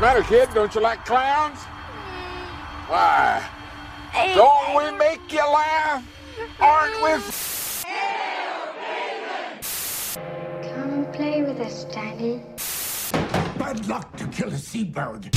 [0.00, 0.48] matter, kid?
[0.54, 1.58] Don't you like clowns?
[2.88, 3.46] Why?
[4.34, 6.02] Don't we make you laugh?
[6.58, 7.10] Aren't we?
[10.72, 12.42] Come play with us, Danny.
[13.58, 15.34] Bad luck to kill a seabird.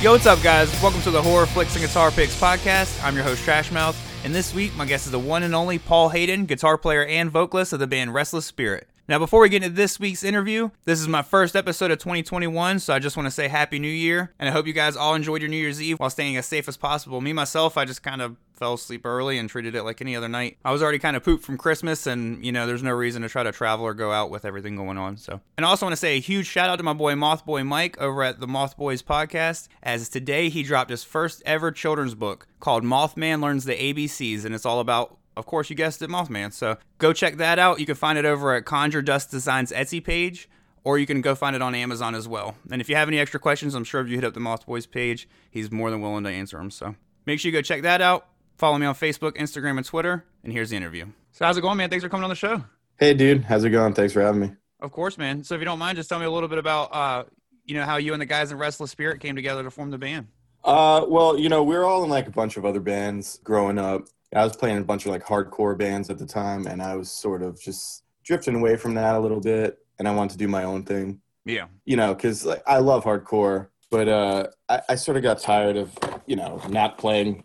[0.00, 0.70] Yo, what's up, guys?
[0.80, 3.02] Welcome to the Horror Flicks and Guitar Picks podcast.
[3.02, 6.10] I'm your host, Trashmouth, and this week my guest is the one and only Paul
[6.10, 8.86] Hayden, guitar player and vocalist of the band Restless Spirit.
[9.08, 12.78] Now, before we get into this week's interview, this is my first episode of 2021,
[12.78, 15.16] so I just want to say Happy New Year, and I hope you guys all
[15.16, 17.20] enjoyed your New Year's Eve while staying as safe as possible.
[17.20, 20.28] Me, myself, I just kind of fell asleep early and treated it like any other
[20.28, 20.58] night.
[20.64, 23.28] I was already kind of pooped from Christmas, and you know, there's no reason to
[23.28, 25.16] try to travel or go out with everything going on.
[25.16, 27.66] So, and I also want to say a huge shout out to my boy Mothboy
[27.66, 32.14] Mike over at the Moth Boys podcast, as today he dropped his first ever children's
[32.14, 36.10] book called Mothman Learns the ABCs, and it's all about of course, you guessed it,
[36.10, 36.52] Mothman.
[36.52, 37.78] So go check that out.
[37.78, 40.48] You can find it over at Conjure Dust Designs Etsy page,
[40.82, 42.56] or you can go find it on Amazon as well.
[42.72, 44.66] And if you have any extra questions, I'm sure if you hit up the Moth
[44.66, 46.72] Boys page, he's more than willing to answer them.
[46.72, 48.26] So make sure you go check that out.
[48.58, 50.24] Follow me on Facebook, Instagram, and Twitter.
[50.42, 51.06] And here's the interview.
[51.30, 51.90] So how's it going, man?
[51.90, 52.64] Thanks for coming on the show.
[52.98, 53.94] Hey, dude, how's it going?
[53.94, 54.52] Thanks for having me.
[54.80, 55.44] Of course, man.
[55.44, 57.24] So if you don't mind, just tell me a little bit about, uh,
[57.64, 59.98] you know, how you and the guys in Restless Spirit came together to form the
[59.98, 60.26] band.
[60.64, 63.78] Uh, well, you know, we were all in like a bunch of other bands growing
[63.78, 64.08] up.
[64.34, 67.12] I was playing a bunch of like hardcore bands at the time, and I was
[67.12, 70.48] sort of just drifting away from that a little bit, and I wanted to do
[70.48, 71.20] my own thing.
[71.44, 71.66] Yeah.
[71.84, 75.76] You know, because like I love hardcore, but uh, I, I sort of got tired
[75.76, 77.44] of you know not playing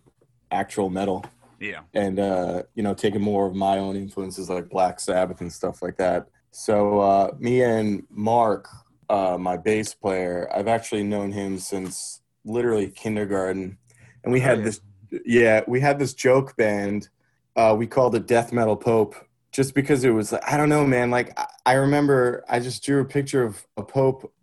[0.53, 1.25] actual metal
[1.59, 1.81] Yeah.
[1.93, 5.81] and uh, you know taking more of my own influences like Black Sabbath and stuff
[5.81, 6.27] like that.
[6.51, 8.67] So uh, me and Mark,
[9.09, 13.77] uh, my bass player, I've actually known him since literally kindergarten,
[14.23, 14.63] and we had yeah.
[14.65, 14.81] this
[15.25, 17.09] yeah we had this joke band.
[17.55, 19.15] Uh, we called it Death Metal Pope.
[19.51, 21.11] Just because it was, I don't know, man.
[21.11, 24.33] Like I remember, I just drew a picture of a pope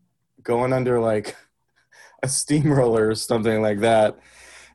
[0.41, 1.35] going under like
[2.23, 4.19] a steamroller or something like that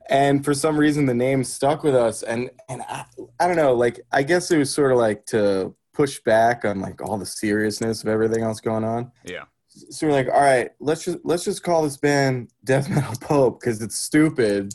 [0.10, 2.24] and for some reason the name stuck with us.
[2.24, 3.06] And and I,
[3.40, 6.82] I don't know like i guess it was sort of like to push back on
[6.82, 9.12] like all the seriousness of everything else going on.
[9.24, 9.46] Yeah.
[9.68, 13.60] so we're like all right let's just let's just call this band death metal pope
[13.60, 14.74] because it's stupid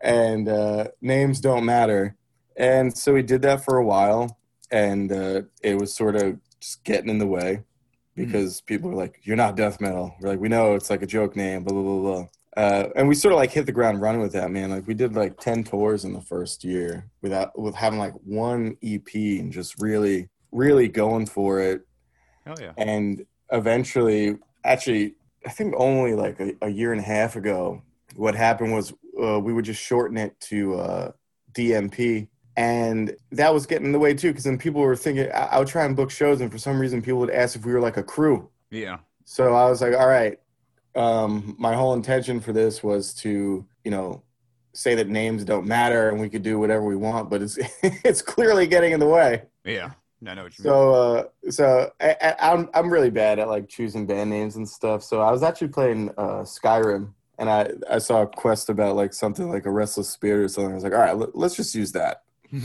[0.00, 2.16] and uh, names don't matter.
[2.56, 4.38] And so we did that for a while
[4.70, 7.62] and uh, it was sort of just getting in the way
[8.14, 10.14] because people were like you're not death metal.
[10.20, 13.08] We're like we know it's like a joke name blah blah blah blah uh, and
[13.08, 15.38] we sort of like hit the ground running with that man like we did like
[15.38, 20.28] 10 tours in the first year without with having like one ep and just really
[20.50, 21.82] really going for it
[22.44, 22.72] Hell yeah.
[22.76, 25.14] and eventually actually
[25.46, 27.82] i think only like a, a year and a half ago
[28.16, 28.92] what happened was
[29.22, 31.12] uh, we would just shorten it to uh,
[31.54, 35.44] dmp and that was getting in the way too because then people were thinking I,
[35.52, 37.72] I would try and book shows and for some reason people would ask if we
[37.72, 38.98] were like a crew Yeah.
[39.24, 40.38] so I was like, all right.
[40.94, 44.22] Um, my whole intention for this was to, you know,
[44.74, 48.22] say that names don't matter and we could do whatever we want, but it's it's
[48.22, 49.42] clearly getting in the way.
[49.64, 49.92] Yeah.
[50.26, 50.72] I know what you mean.
[50.72, 54.68] So uh, so I, I, I'm I'm really bad at like choosing band names and
[54.68, 55.02] stuff.
[55.02, 59.12] So I was actually playing uh, Skyrim and I I saw a quest about like
[59.12, 60.72] something like a restless spirit or something.
[60.72, 62.22] I was like, all right, let, let's just use that.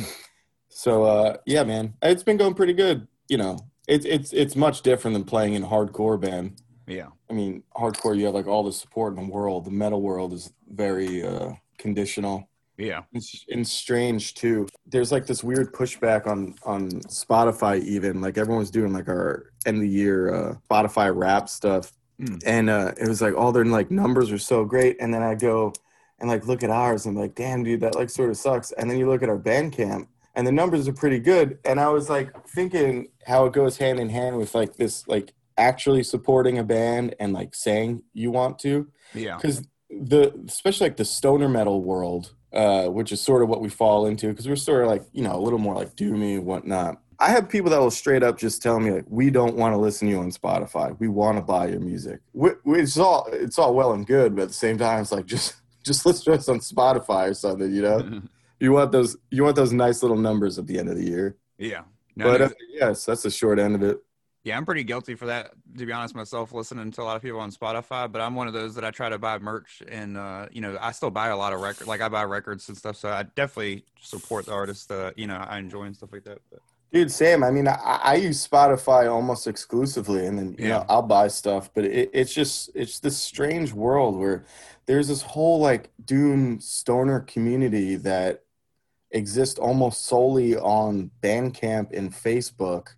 [0.69, 3.07] so uh, yeah, man, it's been going pretty good.
[3.27, 3.57] You know,
[3.88, 6.61] it's it's it's much different than playing in hardcore band.
[6.88, 7.08] Yeah.
[7.30, 9.66] I mean, hardcore, you have like all the support in the world.
[9.66, 12.50] The metal world is very uh, conditional.
[12.78, 13.02] Yeah.
[13.14, 14.68] It's and strange too.
[14.86, 17.84] There's like this weird pushback on on Spotify.
[17.84, 22.42] Even like everyone's doing like our end of the year uh, Spotify rap stuff, Mm.
[22.48, 24.98] and uh, it was like all their like numbers are so great.
[25.00, 25.72] And then I go
[26.19, 28.72] and like look at ours and I'm like, damn, dude, that like sort of sucks.
[28.72, 31.59] And then you look at our Bandcamp and the numbers are pretty good.
[31.64, 35.31] And I was like thinking how it goes hand in hand with like this like
[35.57, 38.88] actually supporting a band and like saying you want to.
[39.13, 39.36] Yeah.
[39.38, 43.69] because the especially like the stoner metal world uh which is sort of what we
[43.69, 46.45] fall into because we're sort of like you know a little more like doomy and
[46.45, 47.01] whatnot.
[47.19, 49.77] I have people that will straight up just tell me like we don't want to
[49.77, 50.95] listen to you on spotify.
[51.00, 52.19] We want to buy your music.
[52.39, 55.12] Wh- wh- it's all it's all well and good but at the same time it's
[55.12, 58.21] like just just listen to us on spotify or something you know?
[58.59, 61.38] You want those you want those nice little numbers at the end of the year.
[61.59, 61.83] Yeah.
[62.15, 64.00] No, but no, uh, yes that's the short end of it
[64.47, 67.21] yeah, I'm pretty guilty for that, to be honest myself, listening to a lot of
[67.21, 68.11] people on Spotify.
[68.11, 70.77] But I'm one of those that I try to buy merch, and uh, you know,
[70.81, 71.88] I still buy a lot of records.
[71.88, 75.35] Like I buy records and stuff, so I definitely support the artists that you know
[75.35, 76.39] I enjoy and stuff like that.
[76.49, 76.61] But
[76.91, 77.44] Dude, same.
[77.44, 77.73] I mean, I,
[78.03, 80.69] I use Spotify almost exclusively, and then you Yeah.
[80.69, 84.45] know I'll buy stuff, but it, it's just it's this strange world where
[84.85, 88.44] there's this whole like doom stoner community that
[89.11, 92.89] exists almost solely on Bandcamp and Facebook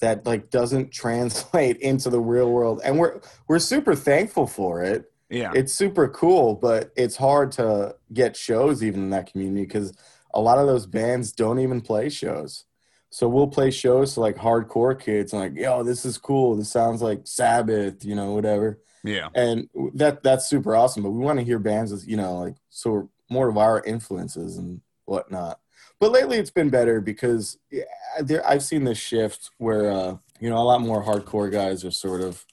[0.00, 5.10] that like doesn't translate into the real world, and we're we're super thankful for it.
[5.28, 5.52] Yeah.
[5.54, 9.92] It's super cool, but it's hard to get shows even in that community because
[10.32, 12.64] a lot of those bands don't even play shows.
[13.10, 16.56] So we'll play shows to like hardcore kids and like, yo, this is cool.
[16.56, 18.80] This sounds like Sabbath, you know, whatever.
[19.02, 19.28] yeah.
[19.34, 21.02] And that that's super awesome.
[21.02, 24.58] But we want to hear bands with, you know, like so more of our influences
[24.58, 25.60] and whatnot.
[25.98, 27.84] But lately it's been better because yeah,
[28.20, 31.90] there I've seen this shift where uh, you know, a lot more hardcore guys are
[31.90, 32.44] sort of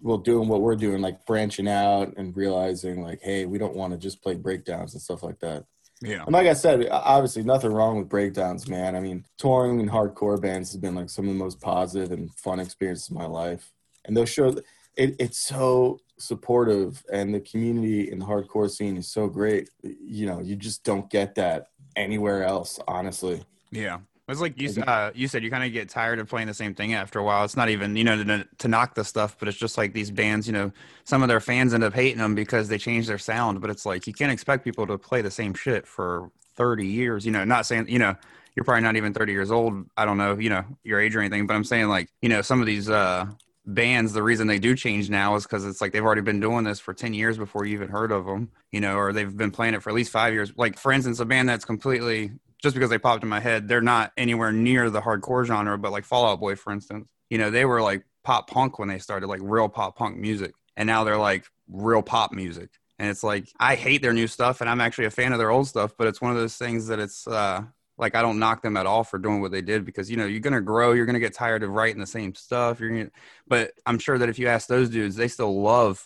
[0.00, 3.92] well doing what we're doing, like branching out and realizing like, hey, we don't want
[3.92, 5.64] to just play breakdowns and stuff like that.
[6.00, 6.24] Yeah.
[6.24, 8.96] And like I said, obviously nothing wrong with breakdowns, man.
[8.96, 12.32] I mean, touring in hardcore bands has been like some of the most positive and
[12.34, 13.72] fun experiences of my life.
[14.04, 14.60] And those shows,
[14.96, 19.70] it, it's so supportive, and the community in the hardcore scene is so great.
[19.82, 23.44] You know, you just don't get that anywhere else, honestly.
[23.70, 23.98] Yeah.
[24.28, 26.74] It's like you, uh, you said, you kind of get tired of playing the same
[26.74, 27.44] thing after a while.
[27.44, 30.10] It's not even, you know, to, to knock the stuff, but it's just like these
[30.10, 30.72] bands, you know,
[31.04, 33.60] some of their fans end up hating them because they change their sound.
[33.60, 37.26] But it's like, you can't expect people to play the same shit for 30 years.
[37.26, 38.14] You know, not saying, you know,
[38.54, 39.86] you're probably not even 30 years old.
[39.96, 42.42] I don't know, you know, your age or anything, but I'm saying like, you know,
[42.42, 43.26] some of these, uh,
[43.64, 46.64] bands the reason they do change now is because it's like they've already been doing
[46.64, 49.52] this for 10 years before you even heard of them you know or they've been
[49.52, 50.52] playing it for at least five years.
[50.56, 53.80] Like for instance a band that's completely just because they popped in my head they're
[53.80, 57.64] not anywhere near the hardcore genre but like fallout boy for instance you know they
[57.64, 61.18] were like pop punk when they started like real pop punk music and now they're
[61.18, 62.70] like real pop music.
[62.98, 65.50] And it's like i hate their new stuff and i'm actually a fan of their
[65.50, 67.62] old stuff but it's one of those things that it's uh
[67.98, 70.26] like I don't knock them at all for doing what they did because you know
[70.26, 72.80] you're gonna grow, you're gonna get tired of writing the same stuff.
[72.80, 73.10] You're gonna,
[73.46, 76.04] but I'm sure that if you ask those dudes, they still love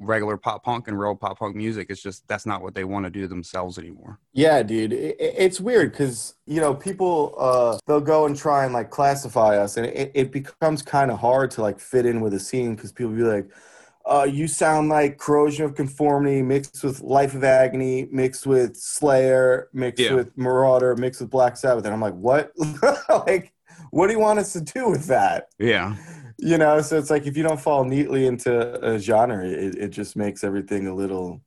[0.00, 1.88] regular pop punk and real pop punk music.
[1.90, 4.20] It's just that's not what they want to do themselves anymore.
[4.32, 8.64] Yeah, dude, it, it- it's weird because you know people uh, they'll go and try
[8.64, 12.20] and like classify us, and it, it becomes kind of hard to like fit in
[12.20, 13.48] with the scene because people be like,
[14.08, 19.68] uh, "You sound like Corrosion of Conformity mixed with Life of Agony, mixed with Slayer,
[19.72, 20.14] mixed Yeah.
[20.14, 22.52] with Marauder, mixed with Black Sabbath," and I'm like, "What?
[23.26, 23.52] like,
[23.90, 25.96] what do you want us to do with that?" Yeah,
[26.38, 28.52] You know, so it's like if you don't fall neatly into
[28.84, 31.40] a genre, it, it just makes everything a little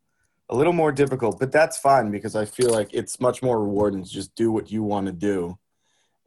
[0.49, 1.39] a little more difficult.
[1.39, 4.69] But that's fine because I feel like it's much more rewarding to just do what
[4.69, 5.57] you want to do.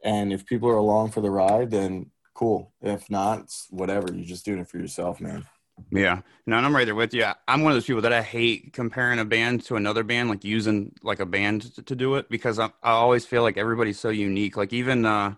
[0.03, 2.73] And if people are along for the ride, then cool.
[2.81, 4.07] If not, it's whatever.
[4.11, 5.45] You're just doing it for yourself, man.
[5.91, 6.21] Yeah.
[6.45, 7.25] No, I'm right there with you.
[7.47, 10.43] I'm one of those people that I hate comparing a band to another band, like
[10.43, 13.99] using like a band to, to do it because I, I always feel like everybody's
[13.99, 14.57] so unique.
[14.57, 15.35] Like even uh,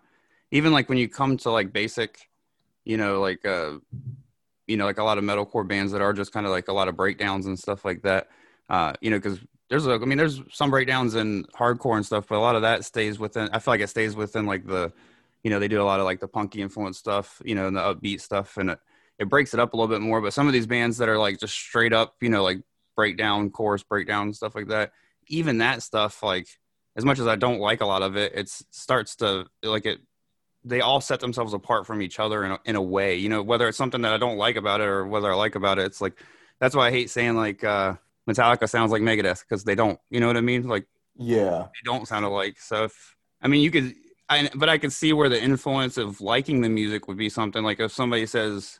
[0.51, 2.29] even like when you come to like basic,
[2.85, 3.73] you know, like uh,
[4.67, 6.73] you know, like a lot of metalcore bands that are just kind of like a
[6.73, 8.27] lot of breakdowns and stuff like that.
[8.69, 9.39] Uh, you know, because
[9.69, 12.61] there's a, I mean, there's some breakdowns in hardcore and stuff, but a lot of
[12.61, 13.49] that stays within.
[13.51, 14.91] I feel like it stays within like the,
[15.43, 17.75] you know, they do a lot of like the punky influence stuff, you know, and
[17.75, 18.79] the upbeat stuff, and it,
[19.19, 20.21] it breaks it up a little bit more.
[20.21, 22.61] But some of these bands that are like just straight up, you know, like
[22.95, 24.91] breakdown, chorus breakdown, stuff like that.
[25.27, 26.47] Even that stuff, like
[26.95, 29.99] as much as I don't like a lot of it, it starts to like it
[30.63, 33.41] they all set themselves apart from each other in a, in a way you know
[33.41, 35.85] whether it's something that i don't like about it or whether i like about it
[35.85, 36.13] it's like
[36.59, 37.93] that's why i hate saying like uh
[38.29, 41.67] metallica sounds like megadeth because they don't you know what i mean like Yeah.
[41.67, 43.93] they don't sound alike so if i mean you could
[44.29, 47.63] I, but i could see where the influence of liking the music would be something
[47.63, 48.79] like if somebody says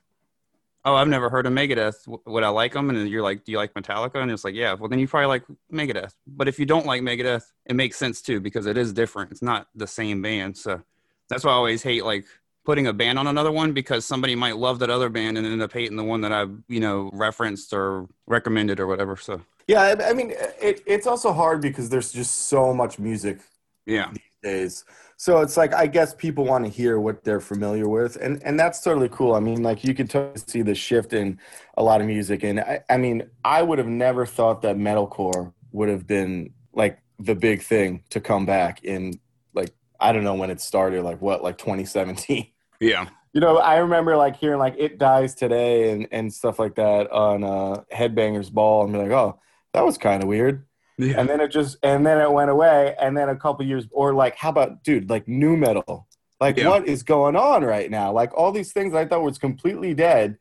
[0.88, 2.08] oh i've never heard of megadeth.
[2.26, 4.16] Would i like them and you're like do you like metallica?
[4.16, 4.74] And it's like yeah.
[4.74, 6.14] Well then you probably like megadeth.
[6.26, 9.32] But if you don't like megadeth it makes sense too because it is different.
[9.32, 10.58] It's not the same band.
[10.58, 10.82] So
[11.30, 12.26] that's why I always hate like
[12.66, 15.62] putting a band on another one because somebody might love that other band and end
[15.62, 19.16] up hating the one that I've you know referenced or recommended or whatever.
[19.18, 19.82] So Yeah.
[19.82, 23.40] I, I mean, it, it's also hard because there's just so much music
[23.88, 24.86] yeah, These days.
[25.20, 28.60] So it's like I guess people want to hear what they're familiar with, and and
[28.60, 29.34] that's totally cool.
[29.34, 31.40] I mean, like you can totally see the shift in
[31.76, 35.54] a lot of music, and I, I mean, I would have never thought that metalcore
[35.72, 39.20] would have been like the big thing to come back in
[39.56, 42.48] like I don't know when it started, like what, like 2017.
[42.80, 46.76] yeah, You know, I remember like hearing like "It Dies Today" and and stuff like
[46.76, 49.40] that on uh, Headbangers Ball, and be like, oh,
[49.74, 52.96] that was kind of weird yeah, and then it just and then it went away
[53.00, 56.08] and then a couple years or like how about dude like nu metal
[56.42, 56.70] like Yeah.
[56.70, 60.38] what is going on right now like all these things i thought was completely dead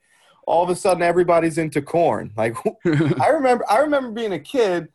[0.46, 2.56] all of a sudden everybody's into Korn like
[3.20, 4.88] i remember i remember being a kid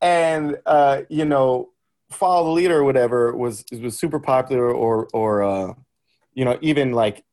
[0.00, 1.70] and uh you know
[2.10, 5.74] follow the leader or whatever was was super popular or or uh
[6.34, 7.24] you know, even like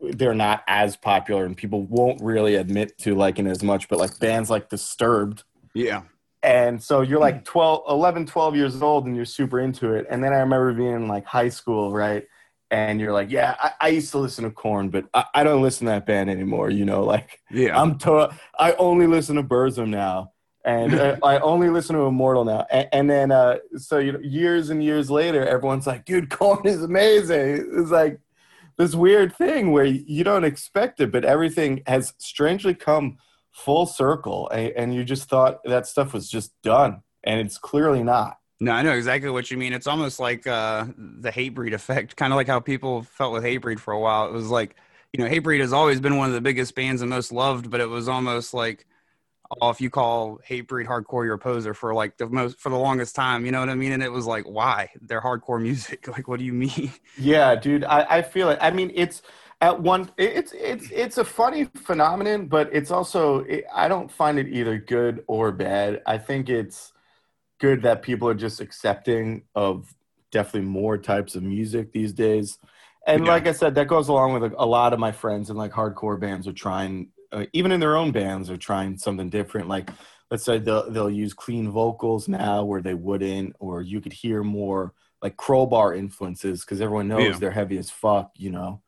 [0.00, 4.16] they're not as popular and people won't really admit to liking as much, but like
[4.20, 5.42] bands like Disturbed.
[5.74, 6.02] Yeah.
[6.42, 10.06] And so you're like 12, 11, 12 years old and you're super into it.
[10.08, 12.26] And then I remember being in like high school, right?
[12.70, 15.62] And you're like, yeah, I, I used to listen to Korn but I, I, don't
[15.62, 16.70] listen to that band anymore.
[16.70, 20.32] You know, like, yeah, I'm to, I only listen to Burzum now,
[20.66, 22.66] and uh, I only listen to Immortal now.
[22.70, 26.66] And, and then, uh, so you know, years and years later, everyone's like, dude, Korn
[26.66, 27.70] is amazing.
[27.72, 28.20] It's like
[28.76, 33.16] this weird thing where you don't expect it, but everything has strangely come
[33.58, 38.02] full circle, and, and you just thought that stuff was just done, and it's clearly
[38.02, 38.38] not.
[38.60, 39.72] No, I know exactly what you mean.
[39.72, 43.78] It's almost like uh, the Hatebreed effect, kind of like how people felt with Hatebreed
[43.78, 44.26] for a while.
[44.26, 44.76] It was like,
[45.12, 47.80] you know, Hatebreed has always been one of the biggest bands and most loved, but
[47.80, 48.86] it was almost like,
[49.60, 52.76] oh, if you call Hatebreed hardcore, you're a poser for like the most for the
[52.76, 53.46] longest time.
[53.46, 53.92] You know what I mean?
[53.92, 54.90] And it was like, why?
[55.00, 56.08] They're hardcore music.
[56.08, 56.92] Like, what do you mean?
[57.16, 58.58] Yeah, dude, I, I feel it.
[58.60, 59.22] I mean, it's
[59.60, 64.38] at one it's it's it's a funny phenomenon but it's also it, i don't find
[64.38, 66.92] it either good or bad i think it's
[67.58, 69.92] good that people are just accepting of
[70.30, 72.58] definitely more types of music these days
[73.06, 73.32] and yeah.
[73.32, 75.72] like i said that goes along with a, a, lot of my friends and like
[75.72, 79.90] hardcore bands are trying uh, even in their own bands are trying something different like
[80.30, 84.44] let's say they'll, they'll use clean vocals now where they wouldn't or you could hear
[84.44, 87.38] more like crowbar influences because everyone knows yeah.
[87.38, 88.80] they're heavy as fuck you know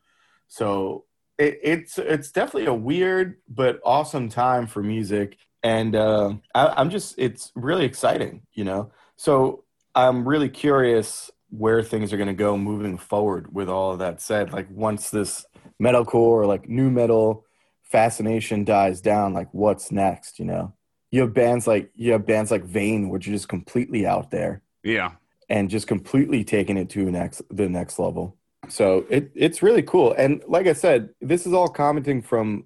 [0.50, 1.04] so
[1.38, 6.90] it, it's it's definitely a weird but awesome time for music, and uh, I, I'm
[6.90, 8.90] just it's really exciting, you know.
[9.16, 9.64] So
[9.94, 13.54] I'm really curious where things are going to go moving forward.
[13.54, 15.46] With all of that said, like once this
[15.80, 17.46] metalcore or like nu metal
[17.84, 20.40] fascination dies down, like what's next?
[20.40, 20.74] You know,
[21.12, 24.62] you have bands like you have bands like Vein, which are just completely out there.
[24.82, 25.12] Yeah,
[25.48, 28.36] and just completely taking it to next the next level.
[28.70, 30.12] So it it's really cool.
[30.12, 32.64] And like I said, this is all commenting from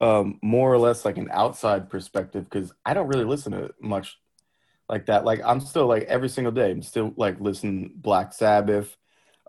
[0.00, 4.18] um, more or less like an outside perspective because I don't really listen to much
[4.88, 5.24] like that.
[5.24, 8.96] Like I'm still like every single day, I'm still like listening Black Sabbath.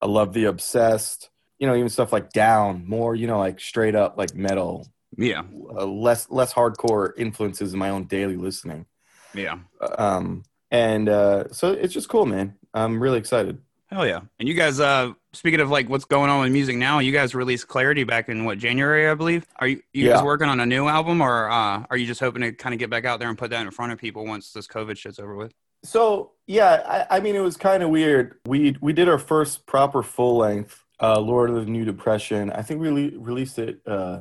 [0.01, 1.29] I love the Obsessed.
[1.59, 4.87] You know, even stuff like Down, more you know, like straight up like metal.
[5.17, 5.43] Yeah.
[5.75, 8.85] Uh, less less hardcore influences in my own daily listening.
[9.33, 9.59] Yeah.
[9.97, 10.43] Um.
[10.69, 12.55] And uh, so it's just cool, man.
[12.73, 13.59] I'm really excited.
[13.89, 14.19] Hell yeah!
[14.37, 17.33] And you guys, uh, speaking of like what's going on with music now, you guys
[17.33, 19.45] released Clarity back in what January, I believe.
[19.57, 20.15] Are you you yeah.
[20.15, 22.79] guys working on a new album, or uh, are you just hoping to kind of
[22.79, 25.19] get back out there and put that in front of people once this COVID shit's
[25.19, 25.53] over with?
[25.83, 28.39] So yeah, I, I mean, it was kind of weird.
[28.45, 32.51] We we did our first proper full length, uh, Lord of the New Depression.
[32.51, 34.19] I think we le- released it uh,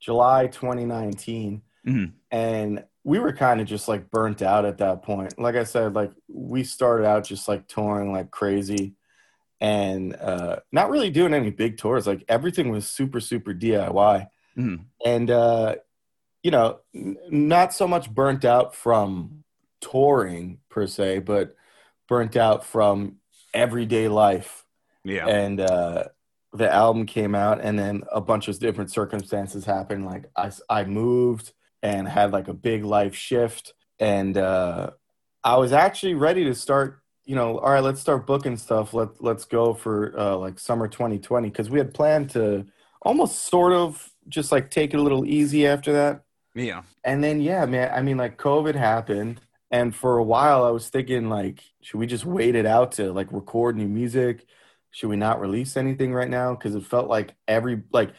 [0.00, 2.04] July 2019, mm-hmm.
[2.32, 5.38] and we were kind of just like burnt out at that point.
[5.38, 8.96] Like I said, like we started out just like touring like crazy
[9.60, 12.08] and uh, not really doing any big tours.
[12.08, 14.26] Like everything was super, super DIY.
[14.58, 14.86] Mm.
[15.04, 15.76] And, uh,
[16.42, 19.44] you know, n- not so much burnt out from
[19.80, 21.54] touring per se, but
[22.08, 23.18] burnt out from
[23.54, 24.64] everyday life.
[25.04, 25.28] Yeah.
[25.28, 26.06] And uh,
[26.52, 30.04] the album came out, and then a bunch of different circumstances happened.
[30.04, 33.74] Like I, I moved and had like a big life shift.
[33.98, 34.90] And uh,
[35.44, 38.94] I was actually ready to start, you know, all right, let's start booking stuff.
[38.94, 42.66] Let, let's go for uh, like summer 2020 because we had planned to
[43.02, 46.24] almost sort of just like take it a little easy after that.
[46.54, 46.82] Yeah.
[47.04, 49.40] And then, yeah, man, I mean, like COVID happened.
[49.70, 53.12] And for a while, I was thinking, like, should we just wait it out to
[53.12, 54.46] like record new music?
[54.90, 56.54] Should we not release anything right now?
[56.54, 58.12] Because it felt like every, like,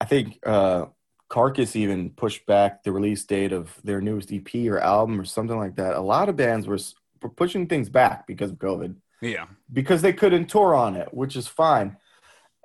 [0.00, 0.86] I think uh,
[1.32, 5.56] Carcass even pushed back the release date of their newest EP or album or something
[5.56, 5.94] like that.
[5.94, 6.78] A lot of bands were,
[7.22, 8.96] were pushing things back because of COVID.
[9.22, 9.46] Yeah.
[9.72, 11.96] Because they couldn't tour on it, which is fine.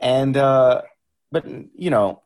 [0.01, 0.81] And, uh,
[1.31, 1.45] but,
[1.75, 2.23] you know,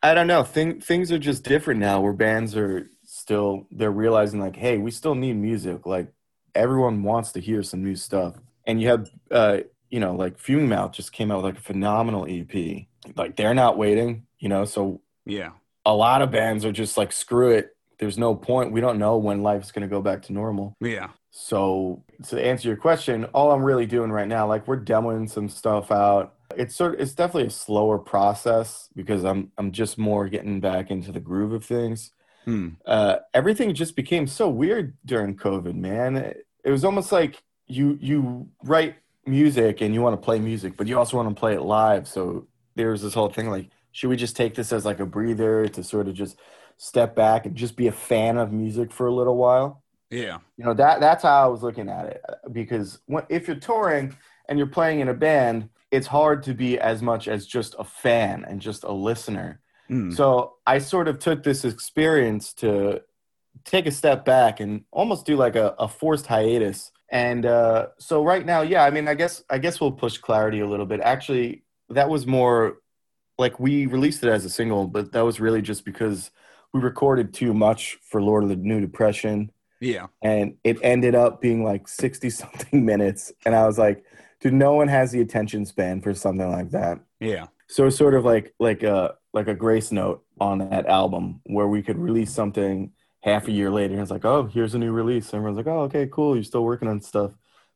[0.00, 0.44] I don't know.
[0.44, 4.92] Thing, things are just different now where bands are still, they're realizing like, hey, we
[4.92, 5.86] still need music.
[5.86, 6.12] Like,
[6.54, 8.36] everyone wants to hear some new stuff.
[8.64, 9.58] And you have, uh,
[9.90, 12.86] you know, like Fuming Mouth just came out with like a phenomenal EP.
[13.16, 15.00] Like, they're not waiting, you know, so.
[15.26, 15.50] Yeah
[15.84, 17.76] a lot of bands are just like, screw it.
[17.98, 18.72] There's no point.
[18.72, 20.76] We don't know when life's going to go back to normal.
[20.80, 21.10] Yeah.
[21.30, 25.48] So to answer your question, all I'm really doing right now, like we're demoing some
[25.48, 26.34] stuff out.
[26.56, 30.92] It's sort of, it's definitely a slower process because I'm I'm just more getting back
[30.92, 32.12] into the groove of things.
[32.44, 32.70] Hmm.
[32.86, 36.16] Uh, everything just became so weird during COVID, man.
[36.16, 38.94] It, it was almost like you you write
[39.26, 42.06] music and you want to play music, but you also want to play it live.
[42.06, 45.68] So there's this whole thing like should we just take this as like a breather
[45.68, 46.36] to sort of just
[46.76, 49.82] step back and just be a fan of music for a little while?
[50.10, 50.38] Yeah.
[50.56, 54.16] You know, that that's how I was looking at it because when, if you're touring
[54.48, 57.84] and you're playing in a band, it's hard to be as much as just a
[57.84, 59.60] fan and just a listener.
[59.88, 60.12] Mm.
[60.12, 63.00] So I sort of took this experience to
[63.64, 66.90] take a step back and almost do like a, a forced hiatus.
[67.10, 70.58] And uh, so right now, yeah, I mean, I guess I guess we'll push clarity
[70.58, 70.98] a little bit.
[70.98, 72.78] Actually, that was more
[73.38, 76.30] like we released it as a single, but that was really just because
[76.72, 79.50] we recorded too much for Lord of the New Depression.
[79.80, 80.06] Yeah.
[80.22, 83.32] and it ended up being like 60 something minutes.
[83.44, 84.04] And i was like
[84.40, 87.00] dude no one has the attention span for something like that.
[87.20, 87.48] Yeah.
[87.68, 91.66] so it's sort of like like a like a grace note on that album where
[91.68, 93.92] we could release something half a year later.
[93.94, 95.26] And it's like oh here's a new release.
[95.26, 96.34] And everyone's like oh okay cool.
[96.34, 97.32] You're still working on stuff.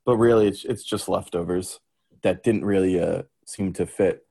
[0.06, 1.80] But really it's, it's just leftovers
[2.22, 4.26] that didn't really uh, seem to fit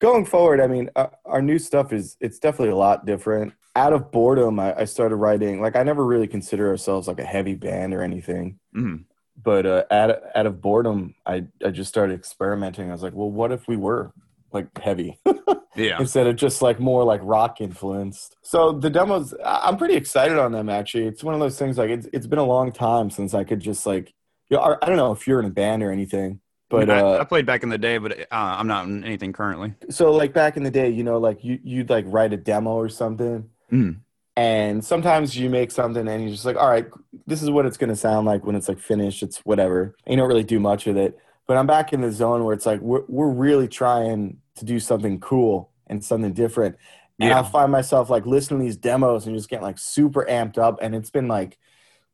[0.00, 3.52] going forward i mean uh, our new stuff is it's definitely a lot different.
[3.76, 7.24] Out of boredom I, I started writing like i never really consider ourselves like a
[7.24, 8.58] heavy band or anything.
[8.74, 9.04] Mhm.
[9.42, 12.88] but uh, out, out of boredom I, I just started experimenting.
[12.88, 14.12] I was like well what if we were
[14.52, 15.18] like heavy?
[15.76, 16.00] Yeah.
[16.00, 18.36] instead of just like more like rock influenced.
[18.42, 21.06] So the demos i'm pretty excited on them actually.
[21.06, 23.60] It's one of those things like it's, it's been a long time since i could
[23.60, 24.12] just like
[24.50, 26.40] you know, I don't know if you're in a band or anything
[26.70, 29.32] but I, uh, I played back in the day, but uh, I'm not in anything
[29.32, 29.74] currently.
[29.90, 32.70] so like back in the day you know like you, you'd like write a demo
[32.72, 33.98] or something Mm.
[34.36, 36.86] and sometimes you make something and you're just like all right
[37.26, 40.12] this is what it's going to sound like when it's like finished it's whatever and
[40.12, 42.66] you don't really do much with it but i'm back in the zone where it's
[42.66, 46.76] like we're, we're really trying to do something cool and something different
[47.20, 47.36] and Yeah.
[47.36, 50.78] i'll find myself like listening to these demos and just getting like super amped up
[50.82, 51.56] and it's been like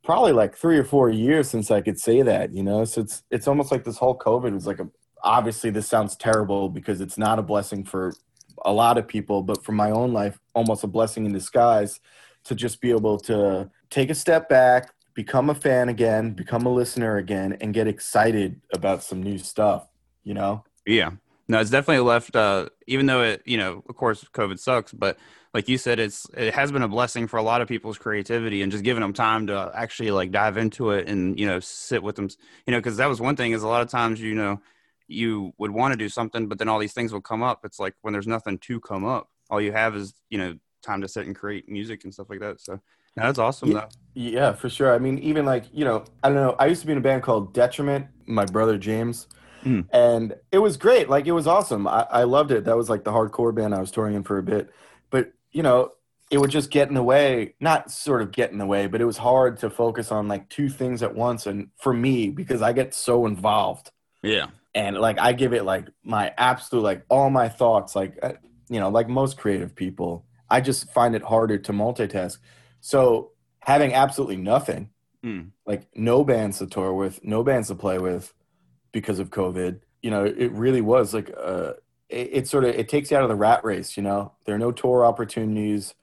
[0.06, 3.24] probably like three or four years since i could say that you know so it's
[3.30, 4.88] it's almost like this whole covid was like a
[5.22, 8.14] obviously this sounds terrible because it's not a blessing for
[8.64, 12.00] a lot of people, but for my own life, almost a blessing in disguise
[12.44, 16.72] to just be able to take a step back, become a fan again, become a
[16.72, 19.88] listener again, and get excited about some new stuff,
[20.24, 20.64] you know?
[20.86, 21.10] Yeah.
[21.48, 22.34] No, it's definitely left.
[22.34, 25.16] Uh, even though it, you know, of course, COVID sucks, but
[25.56, 28.60] like you said, it's it has been a blessing for a lot of people's creativity
[28.60, 32.02] and just giving them time to actually like dive into it and you know sit
[32.02, 32.28] with them.
[32.66, 34.60] You know, because that was one thing is a lot of times you know
[35.08, 37.60] you would want to do something, but then all these things will come up.
[37.64, 41.00] It's like when there's nothing to come up, all you have is you know time
[41.00, 42.60] to sit and create music and stuff like that.
[42.60, 42.80] So
[43.16, 43.70] no, that's awesome.
[43.70, 43.80] Yeah.
[43.80, 43.88] though.
[44.14, 44.94] Yeah, for sure.
[44.94, 46.54] I mean, even like, you know, I don't know.
[46.58, 49.26] I used to be in a band called Detriment, my brother James.
[49.64, 49.88] Mm.
[49.90, 51.08] And it was great.
[51.08, 51.88] Like, it was awesome.
[51.88, 52.64] I, I loved it.
[52.66, 54.70] That was like the hardcore band I was touring in for a bit.
[55.10, 55.90] But, you know,
[56.30, 59.00] it would just get in the way, not sort of get in the way, but
[59.00, 61.46] it was hard to focus on like two things at once.
[61.46, 63.90] And for me, because I get so involved
[64.22, 64.48] Yeah.
[64.74, 68.34] and like I give it like my absolute, like all my thoughts, like, uh,
[68.68, 72.36] you know, like most creative people, I just find it harder to multitask.
[72.80, 74.90] So having absolutely nothing,
[75.24, 75.52] Mm.
[75.64, 78.34] like no bands to tour with, no bands to play with
[78.92, 81.72] because of COVID, you know, it really was like, uh,
[82.08, 84.54] it, it sort of, it takes you out of the rat race, you know, there
[84.54, 85.94] are no tour opportunities.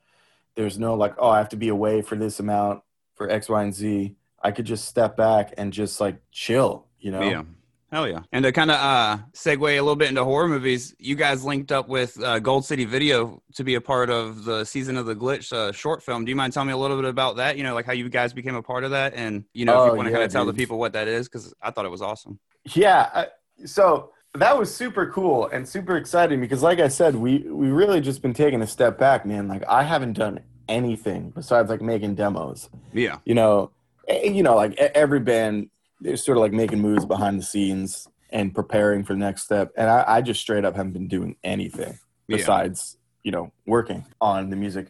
[0.56, 2.84] There's no like, oh, I have to be away for this amount
[3.16, 4.16] for X, Y, and Z.
[4.42, 7.22] I could just step back and just like chill, you know?
[7.22, 7.44] Yeah.
[7.92, 8.22] Hell yeah.
[8.32, 11.72] And to kind of uh, segue a little bit into horror movies, you guys linked
[11.72, 15.16] up with uh, Gold City Video to be a part of the Season of the
[15.16, 16.26] Glitch uh, short film.
[16.26, 17.56] Do you mind telling me a little bit about that?
[17.56, 19.14] You know, like how you guys became a part of that?
[19.14, 20.94] And, you know, if Oh, you want to yeah, kind of tell the people what
[20.94, 22.40] that is, because I thought it was awesome.
[22.74, 23.10] Yeah.
[23.14, 23.28] I,
[23.66, 28.02] so that was super cool and super exciting because, like I said, we we really
[28.02, 29.48] just been taking a step back, man.
[29.48, 32.70] Like I haven't done anything besides like making demos.
[32.94, 33.18] Yeah.
[33.26, 33.72] You know,
[34.08, 35.70] eh, you know, like every band
[36.02, 39.72] they're sort of like making moves behind the scenes and preparing for the next step.
[39.78, 42.38] And I, I just straight up haven't been doing anything Yeah.
[42.38, 44.88] besides you know working on the music.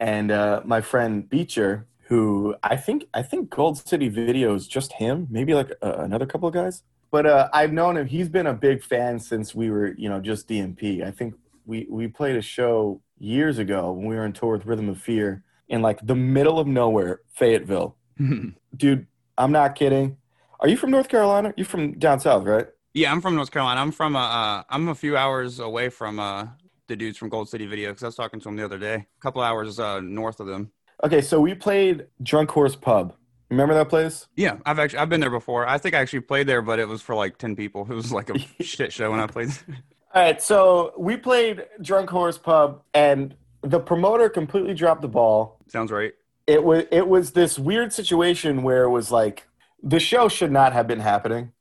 [0.00, 4.94] And uh, my friend Beecher, who I think I think Gold City Video is just
[4.94, 6.82] him, maybe like uh, another couple of guys.
[7.16, 8.06] But uh, I've known him.
[8.06, 11.02] He's been a big fan since we were, you know, just DMP.
[11.02, 11.32] I think
[11.64, 15.00] we we played a show years ago when we were on tour with Rhythm of
[15.00, 17.96] Fear in like the middle of nowhere, Fayetteville.
[18.76, 19.06] Dude,
[19.38, 20.18] I'm not kidding.
[20.60, 21.54] Are you from North Carolina?
[21.56, 22.66] You're from down south, right?
[22.92, 23.80] yeah, I'm from North Carolina.
[23.80, 26.48] I'm from, uh, uh, I'm a few hours away from uh,
[26.86, 28.94] the dudes from Gold City Video because I was talking to them the other day,
[28.94, 30.70] a couple hours uh, north of them.
[31.02, 33.14] Okay, so we played Drunk Horse Pub.
[33.50, 34.26] Remember that place?
[34.34, 35.66] Yeah, I've actually I've been there before.
[35.66, 37.82] I think I actually played there, but it was for like ten people.
[37.88, 39.50] It was like a shit show when I played.
[40.14, 45.60] All right, so we played Drunk Horse Pub, and the promoter completely dropped the ball.
[45.68, 46.12] Sounds right.
[46.46, 49.46] It was it was this weird situation where it was like
[49.82, 51.52] the show should not have been happening.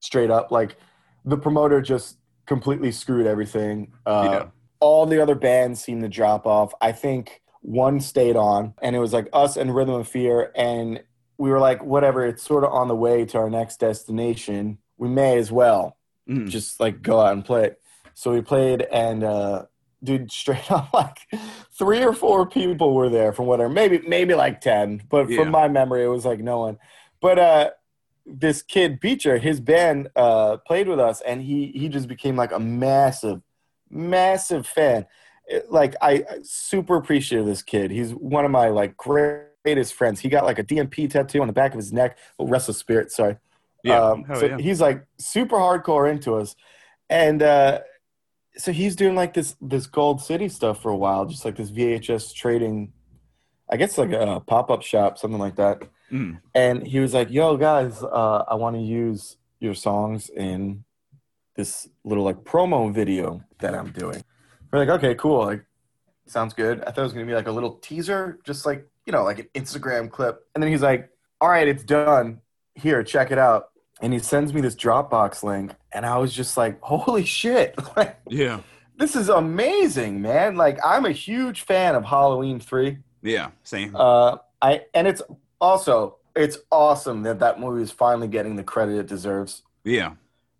[0.00, 0.76] Straight up, like
[1.24, 3.92] the promoter just completely screwed everything.
[4.04, 4.46] Uh, Yeah.
[4.80, 6.72] All the other bands seemed to drop off.
[6.80, 11.02] I think one stayed on, and it was like us and Rhythm of Fear, and
[11.40, 12.26] we were like, whatever.
[12.26, 14.78] It's sort of on the way to our next destination.
[14.98, 15.96] We may as well
[16.28, 16.48] Mhm.
[16.50, 17.80] just like go out and play it.
[18.14, 19.64] So we played, and uh,
[20.04, 21.18] dude, straight up, like
[21.78, 25.38] three or four people were there from whatever, maybe maybe like ten, but Yeah.
[25.38, 26.78] from my memory, it was like no one.
[27.22, 27.70] But uh,
[28.26, 32.52] this kid Beecher, his band uh, played with us, and he he just became like
[32.52, 33.40] a massive,
[33.88, 35.06] massive fan.
[35.48, 37.90] It- like I super appreciate this kid.
[37.90, 38.96] He's one of my like
[39.64, 40.20] greatest friends.
[40.20, 42.18] He got like a DMP tattoo on the back of his neck.
[42.38, 43.36] Oh, Restless Spirit, sorry.
[43.82, 44.02] Yeah.
[44.02, 44.58] Um, so yeah.
[44.58, 46.54] he's like super hardcore into us,
[47.08, 47.80] and uh,
[48.56, 51.70] so he's doing like this this Gold City stuff for a while, just like this
[51.70, 52.92] VHS trading.
[53.70, 55.82] I guess like a pop up shop, something like that.
[56.10, 56.40] Mm.
[56.54, 60.84] And he was like, "Yo, guys, uh, I want to use your songs in
[61.56, 64.22] this little like promo video that I'm doing."
[64.72, 65.46] We're like, "Okay, cool.
[65.46, 65.64] Like,
[66.26, 69.16] sounds good." I thought it was gonna be like a little teaser, just like you
[69.16, 70.46] know, like an Instagram clip.
[70.54, 72.40] And then he's like, "All right, it's done.
[72.76, 73.70] Here, check it out."
[74.00, 78.16] And he sends me this Dropbox link, and I was just like, "Holy shit!" like,
[78.28, 78.60] Yeah.
[78.98, 80.54] this is amazing, man.
[80.54, 82.98] Like, I'm a huge fan of Halloween Three.
[83.20, 83.50] Yeah.
[83.64, 83.96] Same.
[83.96, 85.22] Uh, I and it's
[85.60, 90.12] also it's awesome that that movie is finally getting the credit it deserves yeah.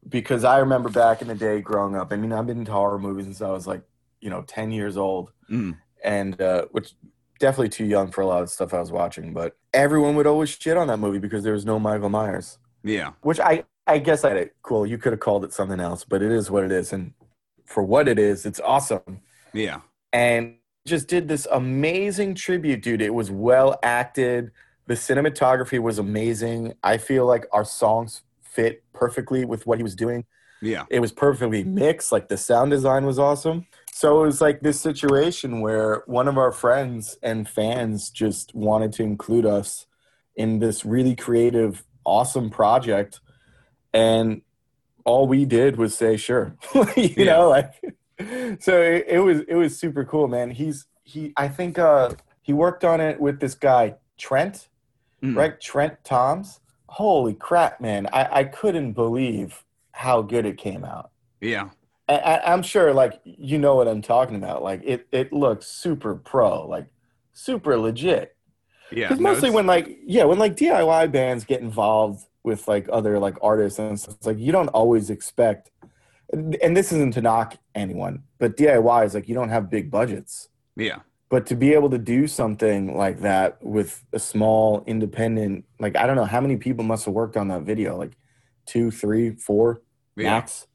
[0.09, 2.13] because I remember back in the day growing up.
[2.13, 3.83] I mean, I've been into horror movies since I was like,
[4.21, 5.77] you know, ten years old, Mm.
[6.03, 6.95] and uh, which
[7.41, 9.33] definitely too young for a lot of stuff I was watching.
[9.33, 13.13] But everyone would always shit on that movie because there was no Michael Myers, Yeah.
[13.23, 14.87] which I I guess I did cool.
[14.87, 17.13] You could have called it something else, but it is what it is, and
[17.65, 19.21] for what it is, it's awesome
[19.53, 19.81] Yeah.
[20.13, 20.55] and
[20.87, 23.03] just did this amazing tribute, dude.
[23.03, 24.53] It was well acted.
[24.87, 26.75] The cinematography was amazing.
[26.83, 30.25] I feel like our songs fit perfectly with what he was doing.
[30.63, 30.85] Yeah.
[30.91, 32.13] It was perfectly mixed.
[32.13, 33.67] Like the sound design was awesome.
[34.01, 38.95] So it was like this situation where one of our friends and fans just wanted
[38.95, 39.85] to include us
[40.35, 43.21] in this really creative, awesome project.
[43.93, 44.41] And
[45.05, 46.57] all we did was say, sure.
[46.97, 47.25] you Yeah.
[47.27, 47.75] know, like
[48.63, 50.51] so it, it was it was super cool, man.
[50.51, 54.69] He's he I think uh he worked on it with this guy, Trent,
[55.23, 55.37] Mm.
[55.37, 55.61] right?
[55.61, 56.61] Trent Toms.
[56.89, 58.07] Holy crap, man.
[58.15, 61.11] I, I couldn't believe how good it came out.
[61.43, 61.69] Yeah.
[62.17, 64.63] I, I'm sure, like, you know what I'm talking about.
[64.63, 66.87] Like, it, it looks super pro, like,
[67.33, 68.37] super legit.
[68.91, 69.09] Yeah.
[69.09, 73.19] Because mostly it's- when, like, yeah, when, like, DIY bands get involved with, like, other,
[73.19, 75.71] like, artists and stuff, it's like, you don't always expect,
[76.33, 79.91] and and this isn't to knock anyone, but DIY is like, you don't have big
[79.91, 80.49] budgets.
[80.77, 81.01] Yeah.
[81.29, 86.07] But to be able to do something like that with a small independent, like I
[86.07, 88.17] don't know how many people must have worked on that video, like
[88.67, 89.83] two, three, four
[90.17, 90.31] Yeah.
[90.31, 90.67] max.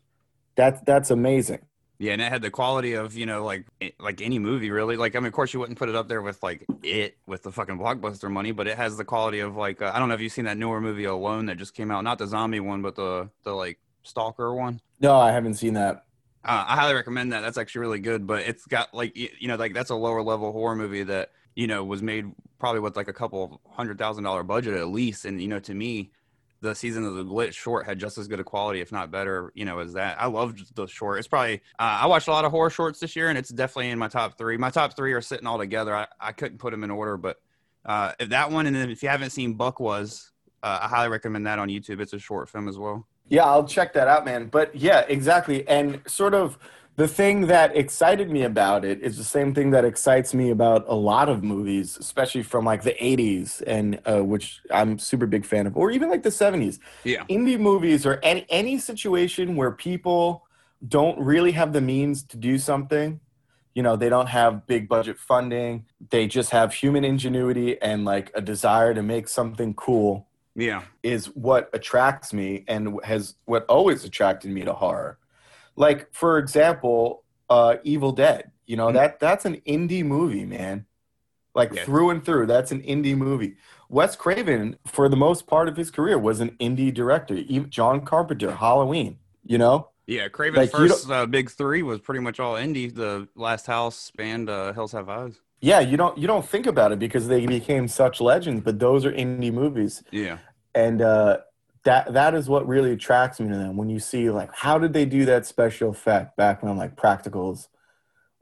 [0.55, 1.59] That's that's amazing.
[1.97, 3.65] Yeah, and it had the quality of you know like
[3.99, 4.97] like any movie really.
[4.97, 7.43] Like I mean, of course you wouldn't put it up there with like it with
[7.43, 10.15] the fucking blockbuster money, but it has the quality of like uh, I don't know
[10.15, 12.81] if you've seen that newer movie Alone that just came out, not the zombie one,
[12.81, 14.81] but the the like stalker one.
[14.99, 16.05] No, I haven't seen that.
[16.43, 17.41] Uh, I highly recommend that.
[17.41, 20.51] That's actually really good, but it's got like you know like that's a lower level
[20.51, 22.25] horror movie that you know was made
[22.59, 25.73] probably with like a couple hundred thousand dollar budget at least, and you know to
[25.73, 26.11] me.
[26.61, 29.51] The season of the glitch short had just as good a quality, if not better,
[29.55, 30.19] you know, as that.
[30.19, 31.19] I loved the short.
[31.19, 33.91] It's probably uh, I watched a lot of horror shorts this year, and it's definitely
[33.91, 34.57] in my top three.
[34.57, 35.95] My top three are sitting all together.
[35.95, 37.37] I, I couldn't put them in order, but
[37.85, 40.31] uh, if that one, and then if you haven't seen Buck was,
[40.63, 41.99] uh, I highly recommend that on YouTube.
[41.99, 43.05] It's a short film as well.
[43.27, 44.47] Yeah, I'll check that out, man.
[44.47, 45.67] But yeah, exactly.
[45.67, 46.57] And sort of
[46.97, 50.85] the thing that excited me about it is the same thing that excites me about
[50.87, 55.45] a lot of movies, especially from like the 80s and uh, which I'm super big
[55.45, 56.79] fan of, or even like the 70s.
[57.03, 60.45] Yeah, Indie movies or any any situation where people
[60.87, 63.19] don't really have the means to do something.
[63.73, 65.85] You know, they don't have big budget funding.
[66.09, 71.25] They just have human ingenuity and like a desire to make something cool yeah, is
[71.35, 75.17] what attracts me and has what always attracted me to horror.
[75.75, 78.51] Like for example, uh Evil Dead.
[78.65, 78.93] You know, Mhm.
[78.93, 80.85] that that's an indie movie, man.
[81.53, 81.83] Like Yeah.
[81.85, 83.55] through and through, that's an indie movie.
[83.89, 87.35] Wes Craven, for the most part of his career, was an indie director.
[87.35, 89.19] Even John Carpenter, Halloween.
[89.45, 90.27] You know, yeah.
[90.27, 92.93] Craven's Like, first uh, big three was pretty much all indie.
[92.93, 95.39] The Last House and uh, Hills Have Eyes.
[95.61, 99.05] yeah, you don't you don't think about it because they became such legends, but those
[99.05, 100.03] are indie movies.
[100.11, 100.39] Yeah,
[100.73, 101.37] and uh,
[101.85, 103.77] that that is what really attracts me to them.
[103.77, 107.67] When you see like how did they do that special effect back when like practicals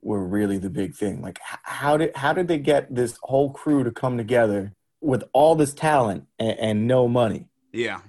[0.02, 1.22] were really the big thing?
[1.22, 5.56] Like how did how did they get this whole crew to come together with all
[5.56, 8.00] this talent and, and no money yeah,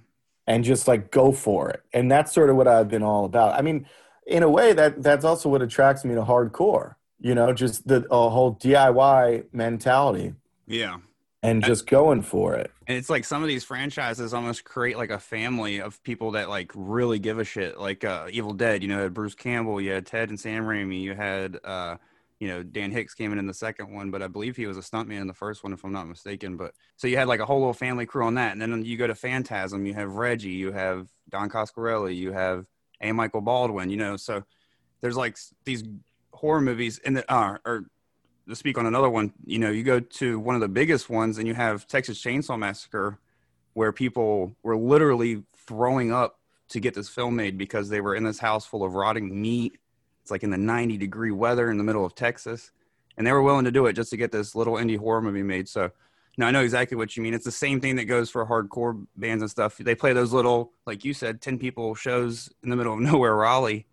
[0.46, 1.82] and just like go for it?
[1.92, 3.58] And that's sort of what I've been all about.
[3.58, 3.86] I mean,
[4.26, 6.94] in a way that that's also what attracts me to hardcore.
[7.20, 10.34] You know, just the a whole DIY mentality
[10.66, 10.98] yeah.
[11.44, 12.72] And just going for it.
[12.86, 16.48] And it's like some of these franchises almost create like a family of people that
[16.48, 17.78] like really give a shit.
[17.78, 21.00] Like uh, Evil Dead, you know, had Bruce Campbell, you had Ted and Sam Raimi,
[21.00, 21.96] you had uh,
[22.40, 24.78] you know Dan Hicks came in in the second one, but I believe he was
[24.78, 26.56] a stuntman in the first one, if I'm not mistaken.
[26.56, 28.96] But so you had like a whole little family crew on that, and then you
[28.96, 32.64] go to Phantasm, you have Reggie, you have Don Coscarelli, you have
[33.02, 33.12] A.
[33.12, 34.44] Michael Baldwin, you know, so
[35.02, 35.84] there's like these
[36.32, 37.84] horror movies in the uh, or
[38.48, 41.38] to speak on another one, you know, you go to one of the biggest ones
[41.38, 43.18] and you have Texas Chainsaw Massacre,
[43.72, 48.24] where people were literally throwing up to get this film made because they were in
[48.24, 49.78] this house full of rotting meat.
[50.22, 52.72] It's like in the 90 degree weather in the middle of Texas.
[53.16, 55.42] And they were willing to do it just to get this little indie horror movie
[55.42, 55.68] made.
[55.68, 55.90] So,
[56.36, 57.34] no, I know exactly what you mean.
[57.34, 59.76] It's the same thing that goes for hardcore bands and stuff.
[59.76, 63.36] They play those little, like you said, 10 people shows in the middle of nowhere,
[63.36, 63.86] Raleigh,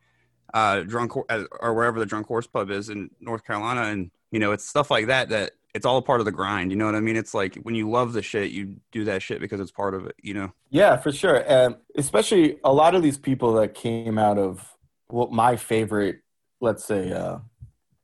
[0.54, 3.84] uh, drunk, uh, or wherever the drunk horse pub is in North Carolina.
[3.84, 6.72] And you know, it's stuff like that that it's all a part of the grind.
[6.72, 7.16] You know what I mean?
[7.16, 10.06] It's like when you love the shit, you do that shit because it's part of
[10.06, 10.16] it.
[10.22, 10.54] You know?
[10.70, 11.44] Yeah, for sure.
[11.48, 14.68] And especially a lot of these people that came out of
[15.08, 16.22] what my favorite,
[16.60, 17.40] let's say, uh,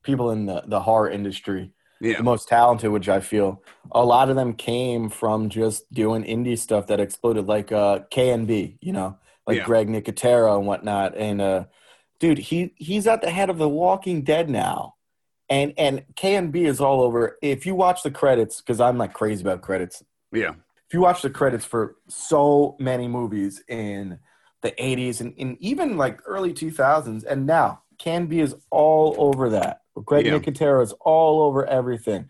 [0.02, 1.72] people in the the horror industry.
[2.00, 2.18] Yeah.
[2.18, 3.60] The most talented, which I feel,
[3.90, 8.78] a lot of them came from just doing indie stuff that exploded, like uh, KNB,
[8.80, 9.64] you know, like Yeah.
[9.64, 11.16] Greg Nicotero and whatnot.
[11.16, 11.64] And uh,
[12.20, 14.94] dude, he he's at the head of The Walking Dead now,
[15.50, 17.38] and and KNB is all over.
[17.42, 20.50] If you watch the credits, because I'm like crazy about credits, Yeah.
[20.86, 24.18] if you watch the credits for so many movies in
[24.62, 29.82] the 80s and, and even like early 2000s and now KNB is all over that
[30.04, 30.32] greg Yeah.
[30.38, 32.28] nicotero is all over everything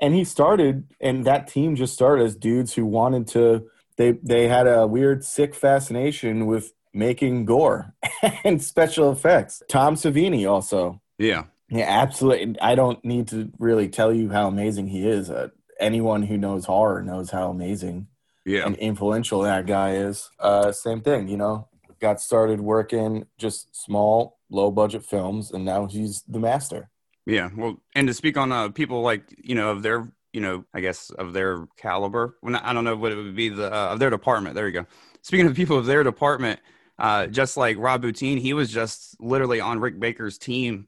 [0.00, 4.48] and he started and that team just started as dudes who wanted to they they
[4.48, 7.92] had a weird sick fascination with making gore
[8.44, 11.44] and special effects tom savini also Yeah.
[11.68, 12.56] Yeah, absolutely.
[12.60, 15.30] I don't need to really tell you how amazing he is.
[15.30, 15.48] Uh,
[15.80, 18.06] anyone who knows horror knows how amazing
[18.44, 18.64] Yeah.
[18.66, 20.30] and influential that guy is.
[20.38, 21.68] Uh, same thing, you know.
[22.00, 26.90] Got started working just small, low budget films, and now he's the master.
[27.24, 27.48] Yeah.
[27.56, 30.80] Well, and to speak on uh, people like, you know, of their, you know, I
[30.80, 33.98] guess of their caliber, when I don't know what it would be, the uh, of
[33.98, 34.54] their department.
[34.54, 34.86] There you go.
[35.22, 36.60] Speaking of people of their department,
[36.98, 40.86] uh, just like Rob Bottin, he was just literally on Rick Baker's team.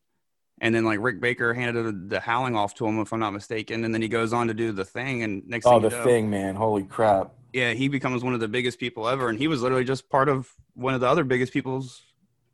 [0.60, 3.32] And then like Rick Baker handed the, the howling off to him, if I'm not
[3.32, 3.84] mistaken.
[3.84, 5.22] And then he goes on to do the thing.
[5.22, 6.54] And next Oh, thing the you know, thing, man!
[6.56, 7.32] Holy crap!
[7.52, 10.28] yeah, he becomes one of the biggest people ever, and he was literally just part
[10.28, 12.02] of one of the other biggest people's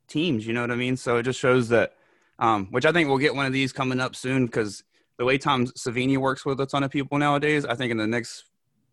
[0.06, 0.46] teams.
[0.46, 0.96] You know what I mean?
[0.96, 1.94] So it just shows that,
[2.38, 4.84] um, which I think we'll get one of these coming up soon because
[5.16, 8.06] the way Tom Savini works with a ton of people nowadays, I think in the
[8.06, 8.44] next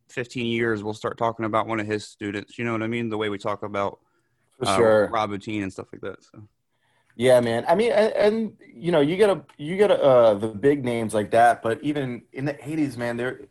[0.09, 2.57] 15 years we'll start talking about one of his students.
[2.57, 3.09] You know what I mean?
[3.09, 3.99] The way we talk about
[4.57, 5.07] For uh, sure.
[5.09, 6.23] Rob Bottin and stuff like that.
[6.23, 6.43] So
[7.21, 7.65] Yeah, man.
[7.67, 10.83] I mean, and, and you know, you get a you get a, uh, the big
[10.83, 13.41] names like that, but even in the '80s, man, they're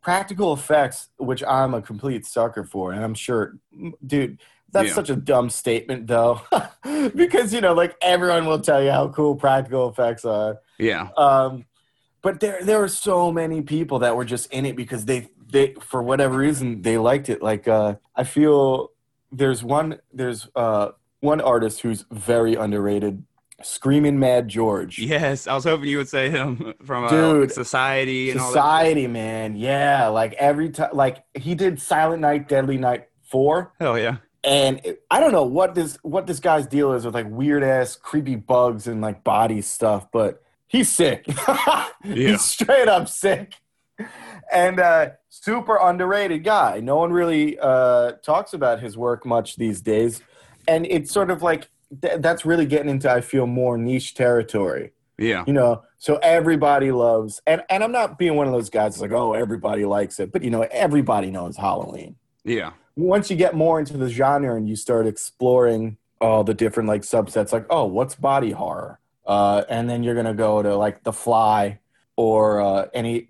[0.00, 3.58] practical effects, which I'm a complete sucker for, and I'm sure,
[4.06, 4.38] dude.
[4.72, 4.94] That's Yeah.
[4.94, 6.40] such a dumb statement, though,
[7.14, 10.58] because you know, like everyone will tell you how cool practical effects are.
[10.78, 11.66] yeah, Um,
[12.22, 15.74] but there, there were so many people that were just in it because they, they,
[15.80, 17.42] for whatever reason, they liked it.
[17.42, 18.92] Like, uh, I feel
[19.32, 23.24] there's one, there's uh, one artist who's very underrated,
[23.62, 24.98] Screaming Mad George.
[24.98, 28.52] yes, I was hoping you would say him from uh, Dude, Society and all that.
[28.54, 30.08] Society, man, yeah.
[30.08, 35.02] Like every time, like he did Silent Night, Deadly Night four, Hell yeah, and it,
[35.10, 38.36] I don't know what this what this guy's deal is with like weird ass creepy
[38.36, 41.26] bugs and like body stuff, but he's sick.
[42.02, 42.28] Yeah.
[42.30, 43.56] He's straight up sick,
[44.50, 46.80] and uh, super underrated guy.
[46.80, 50.22] No one really uh, talks about his work much these days,
[50.70, 51.68] and it's sort of like
[52.00, 54.92] th- that's really getting into I feel more niche territory.
[55.18, 58.94] Yeah, you know so everybody loves and and i'm not being one of those guys
[58.94, 62.16] that's like oh everybody likes it but you know everybody knows halloween.
[62.42, 66.88] Yeah, once you get more into the genre and you start exploring all the different
[66.88, 68.98] like subsets like oh what's body horror?
[69.26, 71.78] Uh, and then you're gonna go to like the fly
[72.16, 73.28] or uh, any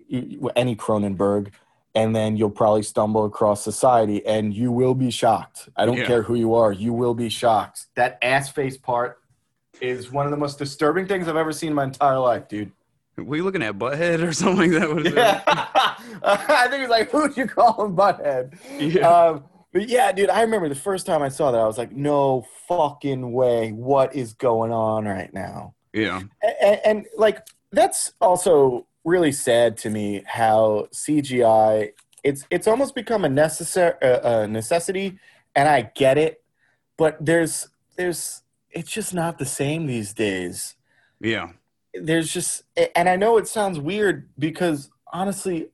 [0.55, 1.51] any cronenberg
[1.95, 6.05] and then you'll probably stumble across society and you will be shocked i don't Yeah.
[6.05, 9.19] care who you are you will be shocked that ass face part
[9.81, 12.71] is one of the most disturbing things i've ever seen in my entire life dude
[13.17, 14.89] Were you looking at Butthead or something like that?
[14.99, 15.15] Is it?
[15.15, 15.41] yeah
[16.23, 19.07] i think it's like who'd you call him butthead Yeah.
[19.09, 21.93] um, but yeah, dude, I remember the first time I saw that, I was like,
[21.93, 23.71] no fucking way.
[23.71, 25.75] What is going on right now?
[25.93, 26.23] yeah,
[26.61, 27.39] And, and, like,
[27.71, 31.91] that's also really sad to me how CGI,
[32.23, 35.19] it's, it's almost become a necessary, uh, a necessity,
[35.55, 36.43] and I get it,
[36.97, 40.75] but there's, there's, it's just not the same these days
[41.19, 41.49] yeah,
[41.93, 42.63] there's just
[42.95, 45.69] and i know it sounds weird because honestly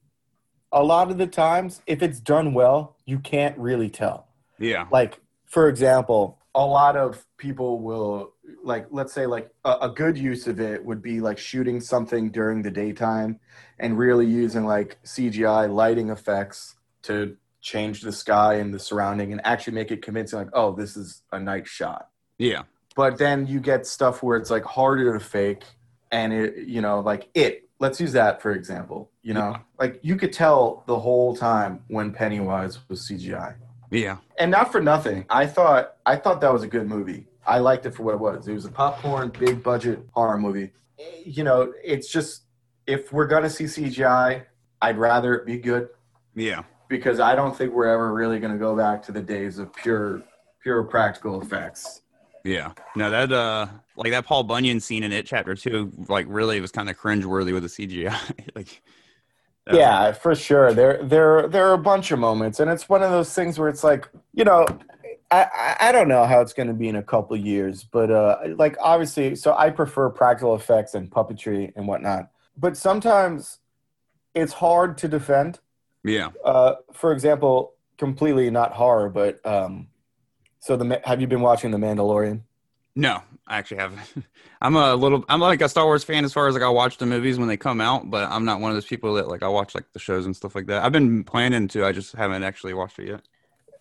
[0.72, 4.28] a lot of the times, if it's done well, you can't really tell.
[4.60, 4.86] Yeah.
[4.92, 10.18] Like, for example, a lot of people will like let's say like a, a, good
[10.18, 13.40] use of it would be like shooting something during the daytime
[13.80, 19.42] and really using like cgi lighting effects to change the sky and the surrounding and
[19.46, 22.64] actually make it convincing like oh this is a night shot Yeah.
[22.96, 25.64] but then you get stuff where it's like harder to fake
[26.12, 29.60] and it you know like it let's use that for example you know Yeah.
[29.80, 33.56] like you could tell the whole time when pennywise was cgi
[33.92, 34.18] Yeah.
[34.40, 37.86] and not for nothing i thought i thought that was a good movie i liked
[37.86, 40.72] it for what it was it was a popcorn big budget horror movie
[41.26, 42.44] you know it's just
[42.86, 44.44] if we're gonna see cgi
[44.82, 45.90] i'd rather it be good
[46.36, 46.64] Yeah.
[46.88, 50.22] because i don't think we're ever really gonna go back to the days of pure
[50.62, 52.02] pure practical effects
[52.44, 52.72] Yeah.
[52.96, 56.72] No, that uh like that Paul Bunyan scene in it chapter two, like really was
[56.72, 58.16] kind of cringeworthy with the CGI.
[58.56, 58.82] like
[59.74, 63.12] yeah for sure there there there are a bunch of moments and it's one of
[63.12, 64.66] those things where it's like you know
[65.32, 68.10] i i, don't know how it's going to be in a couple of years but
[68.12, 73.60] uh like obviously so i prefer practical effects and puppetry and whatnot but sometimes
[74.34, 75.60] it's hard to defend
[76.04, 76.30] Yeah.
[76.46, 79.88] uh for example completely not horror but um
[80.60, 82.42] so the have you been watching the mandalorian
[82.96, 84.02] No, I actually haven't.
[84.62, 86.98] I'm a little I'm like a Star Wars fan as far as like I watch
[86.98, 89.44] the movies when they come out, but I'm not one of those people that like
[89.44, 90.84] I watch like the shows and stuff like that.
[90.84, 93.22] I've been planning to, I just haven't actually watched it yet.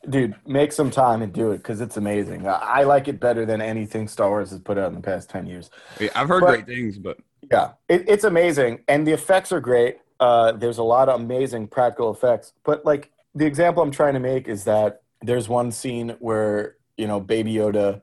[0.09, 3.45] Dude make some time and do it because it's amazing I, I like it better
[3.45, 6.42] than anything star wars has put out in the past 10 years Yeah, I've heard
[6.42, 7.19] But- great things, but
[7.51, 9.99] Yeah, it, it's amazing, and the effects are great.
[10.19, 14.21] Uh, there's a lot of amazing practical effects, but like the example I'm trying to
[14.21, 18.01] make is that there's one scene where you know Baby Yoda,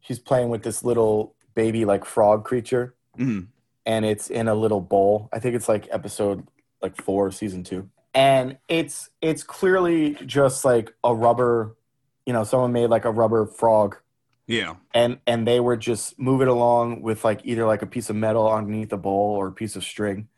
[0.00, 3.46] he's playing with this little baby like frog creature, mhm.
[3.86, 5.28] and it's in a little bowl.
[5.32, 6.46] I think it's like episode
[6.82, 11.76] like four, season two, and it's it's clearly just like a rubber,
[12.26, 13.96] you know, someone made like a rubber frog.
[14.46, 14.74] Yeah.
[14.92, 18.50] and and they were just moving along with like either like a piece of metal
[18.52, 20.28] underneath a bowl or a piece of string.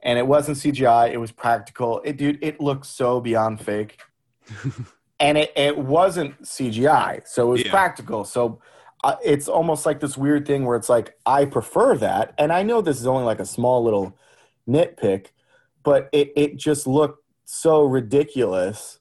[0.00, 2.00] And it wasn't cgi it was practical.
[2.04, 3.98] It dude it looked so beyond fake.
[5.20, 7.70] And it, it wasn't cgi so it was Yeah.
[7.72, 8.24] practical.
[8.24, 8.60] So
[9.02, 12.34] uh, it's almost like this weird thing where it's like i prefer that.
[12.38, 14.16] And i know this is only like a small little
[14.68, 15.26] nitpick
[15.88, 18.98] but it, it just looked so ridiculous.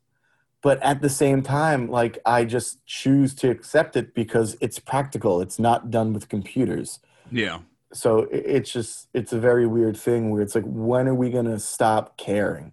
[0.62, 5.42] But at the same time like i just choose to accept it because it's practical.
[5.42, 7.00] It's not done with computers.
[7.30, 7.60] Yeah.
[7.92, 11.30] so it, it's just it's a very weird thing where it's like when are we
[11.30, 12.72] going to stop caring?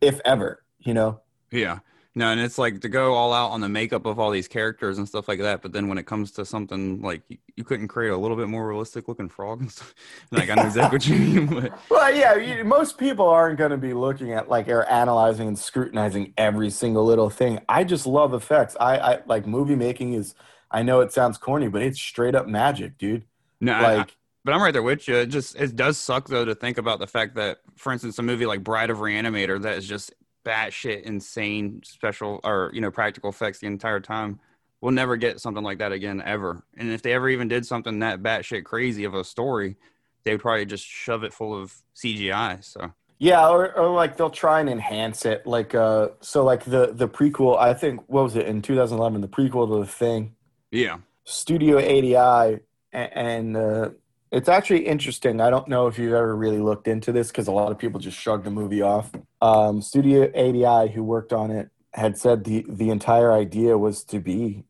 [0.00, 1.20] If ever you know?
[1.50, 1.80] Yeah.
[2.18, 4.98] No, and it's like to go all out on the makeup of all these characters
[4.98, 5.62] and stuff like that.
[5.62, 8.48] But then when it comes to something like you, you couldn't create a little bit
[8.48, 9.94] more realistic looking frog and stuff.
[10.32, 11.46] Like I know exactly what you mean.
[11.60, 15.46] But well yeah you, most people aren't going to be looking at like or analyzing
[15.46, 20.14] and scrutinizing every single little thing i just love effects i i like movie making
[20.14, 20.34] is
[20.72, 23.24] i know it sounds corny but it's straight up magic dude
[23.60, 25.16] no, I- I- like but I'm right there with you.
[25.16, 28.22] It just it does suck though to think about the fact that, for instance, a
[28.22, 33.30] movie like Bride of Reanimator that is just batshit insane special or you know practical
[33.30, 34.40] effects the entire time.
[34.80, 36.62] We'll never get something like that again ever.
[36.76, 39.76] And if they ever even did something that batshit crazy of a story,
[40.24, 42.62] they would probably just shove it full of CGI.
[42.64, 45.46] So Yeah, or, or like they'll try and enhance it.
[45.46, 49.28] Like uh so like the the prequel, I think what was it in 2011, the
[49.28, 50.34] prequel to the thing,
[50.70, 53.90] yeah, Studio ADI a- and uh
[54.30, 55.40] it's actually interesting.
[55.40, 58.00] I don't know if you've ever really looked into this because a lot of people
[58.00, 59.10] just shrugged the movie off.
[59.40, 64.20] Um, Studio ADI, who worked on it, had said the the entire idea was to
[64.20, 64.64] be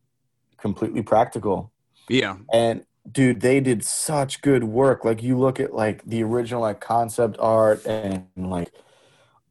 [0.57, 1.71] completely practical.
[2.07, 6.61] yeah, and dude they did such good work like you look at like the original
[6.61, 8.71] like concept art and like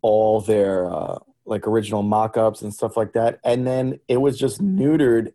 [0.02, 4.62] all their uh like original mock-ups and stuff like that and then it was just
[4.62, 5.32] neutered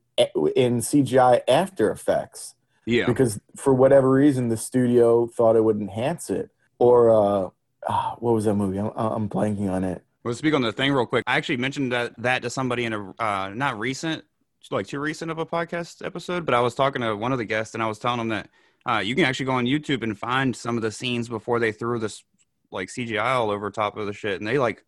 [0.56, 3.06] in cgi after effects yeah.
[3.06, 7.50] because for whatever reason the studio thought it would enhance it or uh
[7.88, 10.94] ah, what was that movie i'm, I'm blanking on it Well, speak on the thing
[10.94, 11.24] real quick.
[11.28, 14.24] I actually mentioned that that to somebody in a uh, not recent,
[14.72, 17.46] like too recent of a podcast episode, but I was talking to one of the
[17.46, 18.50] guests and I was telling them that
[18.90, 21.74] uh, you can actually go on YouTube and find some of the scenes before they
[21.74, 22.24] threw this
[22.72, 24.86] like CGI all over top of the shit, and they like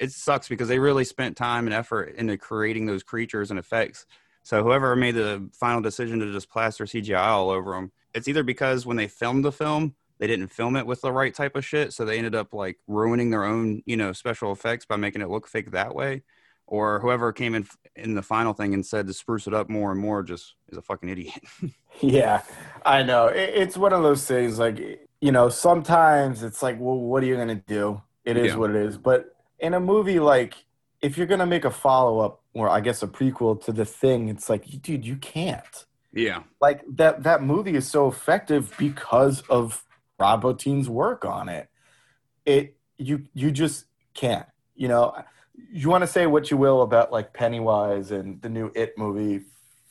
[0.00, 4.04] it sucks because they really spent time and effort into creating those creatures and effects.
[4.46, 8.44] So whoever made the final decision to just plaster CGI all over them, it's either
[8.44, 11.64] because when they filmed the film, they didn't film it with the right type of
[11.64, 15.20] shit, so they ended up like ruining their own, you know, special effects by making
[15.20, 16.22] it look fake that way.
[16.68, 17.66] Or whoever came in
[17.96, 20.78] in the final thing and said to spruce it up more and more just is
[20.78, 21.34] a fucking idiot.
[22.00, 22.42] Yeah,
[22.84, 23.26] I know.
[23.28, 24.78] It, it's one of those things like,
[25.20, 28.02] you know, sometimes it's like, well, what are you going to do?
[28.24, 28.56] It is Yeah.
[28.56, 28.98] what it is.
[28.98, 30.66] But in a movie like
[31.02, 34.30] if you're gonna make a follow up or I guess a prequel to the thing,
[34.30, 35.84] it's like, dude, you can't.
[36.12, 36.44] Yeah.
[36.58, 39.84] Like that that movie is so effective because of
[40.18, 41.68] Rob Bottin's work on it.
[42.46, 43.84] It you you just
[44.14, 44.46] can't.
[44.74, 45.22] You know,
[45.70, 49.44] you want to say what you will about like Pennywise and the new It movie,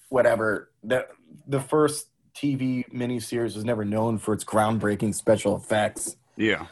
[0.09, 0.71] whatever.
[0.83, 1.07] The
[1.45, 6.17] the first TV miniseries was never known for its groundbreaking special effects.
[6.35, 6.65] Yeah.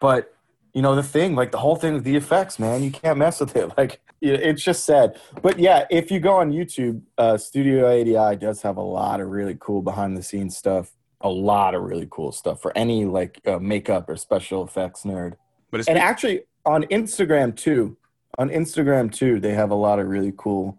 [0.00, 0.32] But
[0.72, 3.40] you know the thing, like the whole thing with the effects, man, you can't mess
[3.40, 3.72] with it.
[3.76, 5.18] Like it's just sad.
[5.42, 9.28] But yeah, if you go on YouTube, uh, Studio ADI does have a lot of
[9.28, 10.90] really cool behind the scenes stuff.
[11.22, 15.34] A lot of really cool stuff for any like uh, makeup or special effects nerd.
[15.70, 17.96] But it's And actually on Instagram too,
[18.38, 20.78] on Instagram too, they have a lot of really cool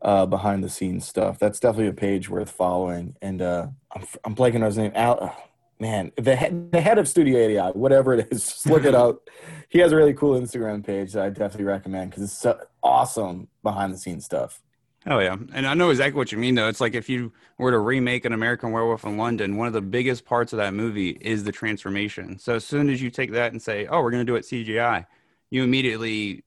[0.00, 1.38] uh, behind the scenes stuff.
[1.38, 3.16] That's definitely a page worth following.
[3.22, 4.92] And uh, I'm, I'm blanking on his name.
[4.94, 5.36] Al,
[5.82, 9.28] man, the head, the head of Studio ADI, whatever it is, just look it up.
[9.68, 13.48] He has a really cool Instagram page that I definitely recommend because it's so awesome
[13.62, 14.62] behind the scenes stuff.
[15.04, 16.68] Oh yeah, and I know exactly what you mean though.
[16.68, 19.82] It's like if you were to remake an American Werewolf in London, one of the
[19.82, 22.38] biggest parts of that movie is the transformation.
[22.38, 24.44] So as soon as you take that and say, "Oh, we're going to do it
[24.44, 25.04] CGI,"
[25.50, 26.44] you immediately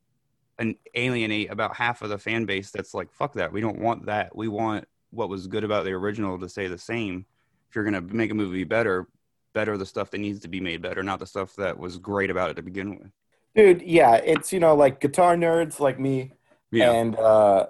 [0.58, 2.72] an- alienate about half of the fan base.
[2.72, 3.52] That's like, "Fuck that!
[3.52, 4.34] We don't want that.
[4.34, 7.26] We want what was good about the original to stay the same."
[7.68, 9.10] If you're going to make a movie better,
[9.56, 12.30] better the stuff that needs to be made better, not the stuff that was great
[12.30, 13.12] about it to begin with.
[13.56, 16.34] Dude, yeah, it's, you know, like guitar nerds like me
[16.72, 17.68] and uh,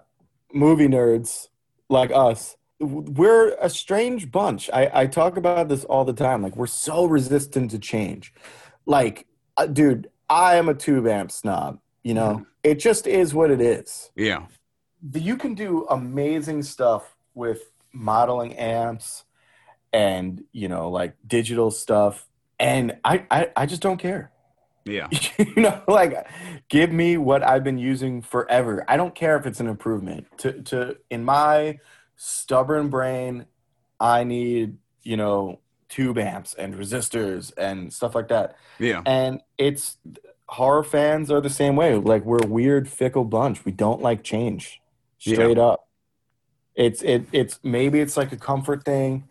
[0.54, 1.48] movie nerds
[1.90, 4.70] like us we're a strange bunch.
[4.74, 8.34] I, I talk about this all the time like we're so resistant to change.
[8.86, 12.46] Like uh, dude i am a tube amp snob you know?
[12.64, 14.12] It just is what it is.
[14.16, 14.46] Yeah,
[15.14, 19.26] you can do amazing stuff with modeling amps
[19.96, 22.28] and you know like digital stuff
[22.60, 24.32] and i i, I just don't care.
[24.84, 25.08] Yeah,
[25.40, 26.28] you know like
[26.70, 28.84] give me what i've been using forever.
[28.88, 30.28] I don't care if it's an improvement.
[30.40, 31.80] To to in my
[32.18, 33.46] stubborn brain
[34.00, 38.58] i need you know tube amps and resistors and stuff like that.
[38.78, 39.98] Yeah, and it's
[40.48, 41.96] horror fans are the same way.
[41.96, 43.64] Like we're a weird fickle bunch.
[43.64, 44.82] We don't like change.
[45.20, 45.88] Straight up.
[46.76, 49.24] It's it it's maybe it's like a comfort thing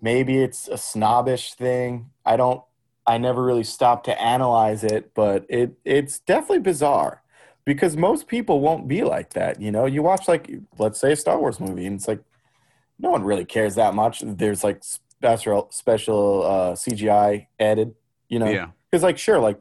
[0.00, 2.10] maybe it's a snobbish thing.
[2.24, 2.62] I don't
[3.08, 7.22] i never really stopped to analyze it but it it's definitely bizarre
[7.64, 9.86] because most people won't be like that you know?
[9.86, 12.20] You watch like let's say a star wars movie and it's like
[12.98, 14.22] no one really cares that much.
[14.24, 17.94] There's like special special uh cgi added
[18.28, 18.50] you know?
[18.50, 19.58] Yeah, because like sure like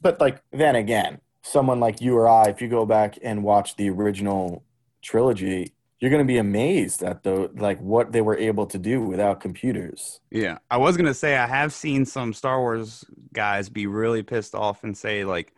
[0.00, 3.76] but like then again someone like you or i if you go back and watch
[3.76, 4.62] the original
[5.02, 9.00] trilogy you're going to be amazed at the like what they were able to do
[9.02, 13.86] without computers Yeah, I was gonna say I have seen some Star Wars guys be
[13.86, 15.52] really pissed off and say like,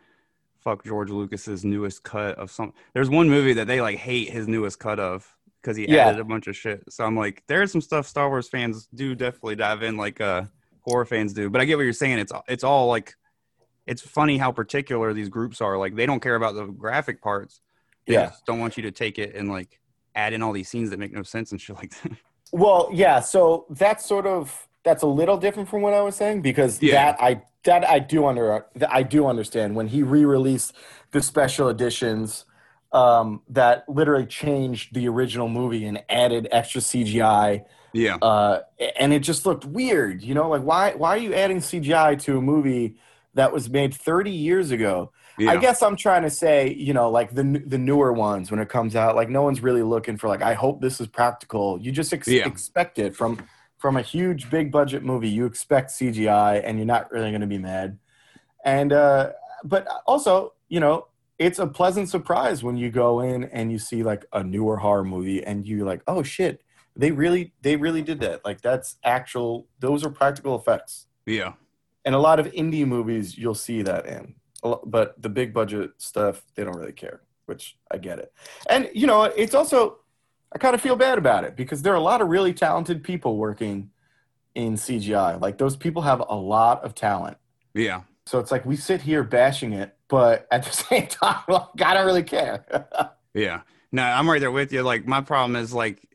[0.61, 4.49] "Fuck George Lucas's newest cut of some." There's one movie that they like hate his
[4.49, 6.09] newest cut of because he Yeah.
[6.09, 6.83] added a bunch of shit.
[6.93, 10.45] So I'm like, there's some stuff Star Wars fans do definitely dive in like uh
[10.81, 11.49] horror fans do.
[11.51, 12.19] But I get what you're saying.
[12.19, 13.15] It's it's all like,
[13.87, 15.79] it's funny how particular these groups are.
[15.79, 17.61] Like they don't care about the graphic parts.
[18.07, 18.31] They Yeah.
[18.31, 19.79] just don't want you to take it and like
[20.15, 22.13] add in all these scenes that make no sense and shit like that.
[22.53, 26.43] well yeah so that's sort of that's a little different from what i was saying
[26.43, 27.13] because Yeah.
[27.13, 30.75] that i that i do under i do understand when he re-released
[31.13, 32.45] the special editions
[32.93, 38.61] um, that literally changed the original movie and added extra cgi yeah, uh,
[38.99, 40.23] and it just looked weird.
[40.23, 42.97] You know, like why why are you adding CGI to a movie
[43.35, 45.13] that was made 30 years ago?
[45.39, 48.61] Yeah, I guess I'm trying to say, you know, like the the newer ones when
[48.61, 51.79] it comes out, like no one's really looking for like I hope this is practical.
[51.81, 52.47] You just ex- Yeah.
[52.47, 53.39] expect it from
[53.79, 55.29] from a huge big budget movie.
[55.29, 57.99] You expect CGI, and you're not really going to be mad.
[58.65, 59.33] And uh,
[59.65, 61.09] but also, you know,
[61.39, 65.05] it's a pleasant surprise when you go in and you see like a newer horror
[65.05, 66.63] movie, and you're like, oh shit,
[66.95, 68.45] they really they really did that.
[68.45, 69.67] Like that's actual.
[69.81, 71.55] Those are practical effects yeah.
[72.05, 76.43] and a lot of indie movies you'll see that in But the big budget stuff
[76.55, 78.33] they don't really care which i get it
[78.71, 79.99] and you know it's also
[80.53, 83.03] i kind of feel bad about it because there are a lot of really talented
[83.03, 83.91] people working
[84.55, 87.37] in cgi like those people have a lot of talent
[87.75, 88.03] Yeah.
[88.27, 91.95] so it's like we sit here bashing it but at the same time like, i
[91.95, 92.65] don't really care
[93.35, 93.63] Yeah.
[93.91, 94.83] No, I'm right there with you.
[94.83, 96.07] Like my problem is like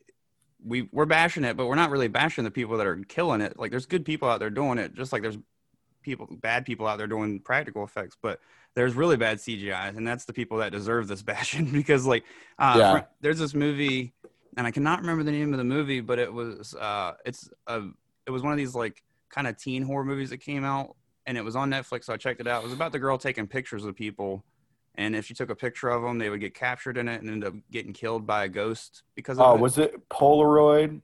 [0.64, 3.58] we we're bashing it, but we're not really bashing the people that are killing it.
[3.58, 5.38] Like there's good people out there doing it, just like there's
[6.08, 8.40] people bad people out there doing practical effects, but
[8.76, 12.24] there's really bad CGI, and that's the people that deserve this bashing because like
[12.58, 13.04] uh Yeah.
[13.22, 14.14] there's this movie
[14.56, 17.82] and I cannot remember the name of the movie, but it was uh it's a
[18.26, 20.96] it was one of these like kind of teen horror movies that came out
[21.26, 22.62] and it was on Netflix, so I checked it out.
[22.62, 24.44] It was about the girl taking pictures of people
[24.96, 27.30] and if she took a picture of them, they would get captured in it and
[27.30, 29.60] end up getting killed by a ghost because of Oh, it.
[29.60, 31.02] was it Polaroid?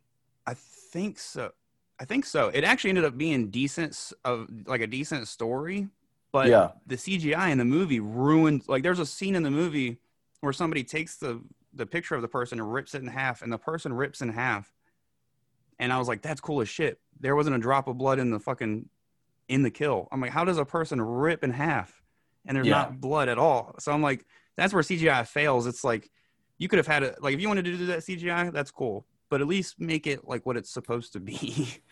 [0.48, 1.52] I think so.
[2.00, 2.50] I think so.
[2.50, 5.88] It actually ended up being decent of like a decent story,
[6.32, 6.72] but Yeah.
[6.88, 8.64] the CGI in the movie ruined.
[8.68, 10.00] Like, there's a scene in the movie
[10.42, 11.42] where somebody takes the
[11.76, 14.30] the picture of the person and rips it in half, and the person rips in
[14.30, 14.72] half.
[15.80, 18.30] And I was like, "That's cool as shit." There wasn't a drop of blood in
[18.30, 18.88] the fucking
[19.48, 20.08] in the kill.
[20.12, 22.04] I'm like, "How does a person rip in half
[22.46, 22.74] and there's Yeah.
[22.74, 24.26] not blood at all?" So I'm like,
[24.56, 26.12] "That's where CGI fails." It's like
[26.60, 29.08] you could have had it like if you wanted to do that CGI, that's cool,
[29.34, 31.68] but at least make it like what it's supposed to be.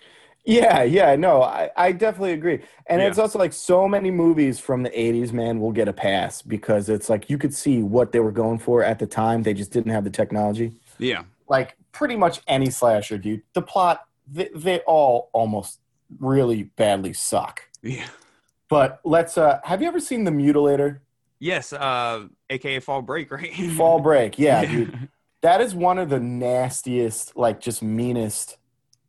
[0.46, 2.62] Yeah, yeah, no, I, I definitely agree.
[2.88, 3.08] And Yeah.
[3.08, 6.89] it's also like so many movies from the 80s, man, will get a pass because
[6.89, 9.44] it's like you could see what they were going for at the time.
[9.44, 10.74] They just didn't have the technology.
[10.98, 13.44] yeah, Like pretty much any slasher, dude.
[13.54, 15.80] The plot, they, they all almost
[16.20, 17.70] really badly suck.
[17.84, 18.08] yeah.
[18.68, 21.00] But let's, uh, have you ever seen The Mutilator?
[21.39, 23.54] Yes, uh, aka Fall Break, right?
[23.78, 24.39] Fall Break.
[24.39, 25.10] Yeah, dude.
[25.42, 28.58] That is one of the nastiest, like just meanest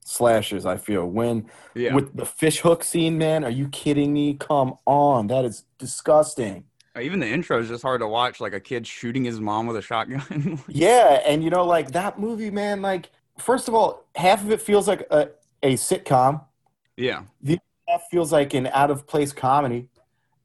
[0.05, 1.07] slashers, I feel.
[1.07, 1.95] When yeah.
[1.95, 3.45] with the fish hook scene, man.
[3.45, 4.35] Are you kidding me?
[4.35, 6.65] Come on, that is disgusting.
[6.95, 9.67] Uh, even the intro is just hard to watch, like a kid shooting his mom
[9.67, 10.61] with a shotgun.
[10.69, 12.83] Yeah, and you know, like that movie, man.
[12.83, 15.31] Like, first of all, half of it feels like a,
[15.63, 16.45] a sitcom.
[16.97, 17.59] yeah, The
[17.89, 19.89] Half feels like an out of place comedy,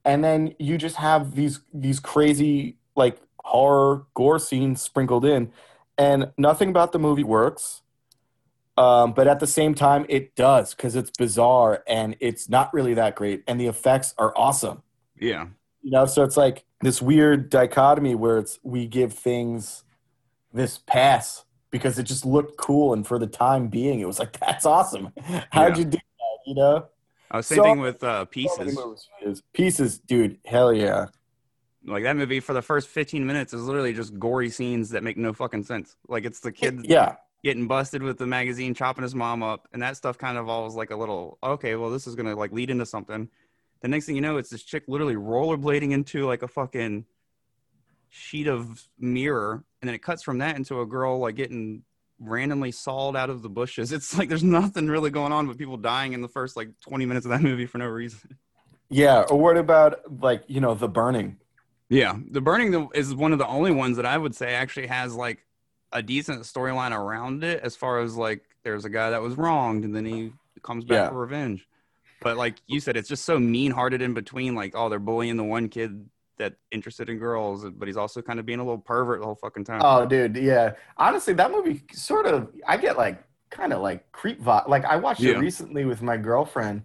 [0.04, 5.52] and then you just have these these crazy like horror gore scenes sprinkled in,
[5.98, 7.82] and nothing about the movie works.
[8.76, 12.94] Um, but at the same time, it does because it's bizarre and it's not really
[12.94, 14.82] that great, and the effects are awesome.
[15.20, 15.46] yeah,
[15.82, 19.82] you know so it's like this weird dichotomy where it's we give things
[20.52, 24.38] this pass because it just looked cool and for the time being it was like
[24.40, 25.12] that's awesome
[25.50, 25.78] how'd Yeah.
[25.78, 26.86] you do that you know
[27.30, 28.78] uh, same So- thing with uh, Pieces.
[29.52, 31.06] pieces dude hell yeah
[31.88, 35.16] Like that movie for the first 15 minutes is literally just gory scenes that make
[35.16, 35.96] no fucking sense.
[36.08, 39.82] Like it's the kid yeah getting busted with the magazine, chopping his mom up, and
[39.82, 41.76] that stuff kind of all was like a little okay.
[41.76, 43.28] Well, this is gonna like lead into something.
[43.80, 47.04] The next thing you know, it's this chick literally rollerblading into like a fucking
[48.08, 51.82] sheet of mirror, and then it cuts from that into a girl like getting
[52.20, 53.92] randomly sawed out of the bushes.
[53.98, 57.06] It's like there's nothing really going on, but people dying in the first like 20
[57.06, 58.36] minutes of that movie for no reason.
[58.90, 61.36] yeah or what about like you know the burning
[61.90, 65.14] Yeah, the burning is one of the only ones that I would say actually has
[65.14, 65.46] like
[65.92, 69.84] a decent storyline around it, as far as like there's a guy that was wronged
[69.84, 70.32] and then he
[70.62, 71.08] comes back Yeah.
[71.08, 71.66] for revenge.
[72.20, 74.54] But like you said, it's just so mean-hearted in between.
[74.54, 76.04] Like, oh, they're bullying the one kid
[76.38, 79.34] that interested in girls, but he's also kind of being a little pervert the whole
[79.36, 79.80] fucking time.
[79.84, 83.20] oh dude yeah honestly that movie sort of i get like
[83.50, 85.32] kind of like creep vibe like i watched Yeah.
[85.32, 86.82] it recently with my girlfriend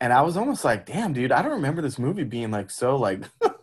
[0.00, 2.96] and i was almost like damn dude i don't remember this movie being like so
[2.96, 3.20] like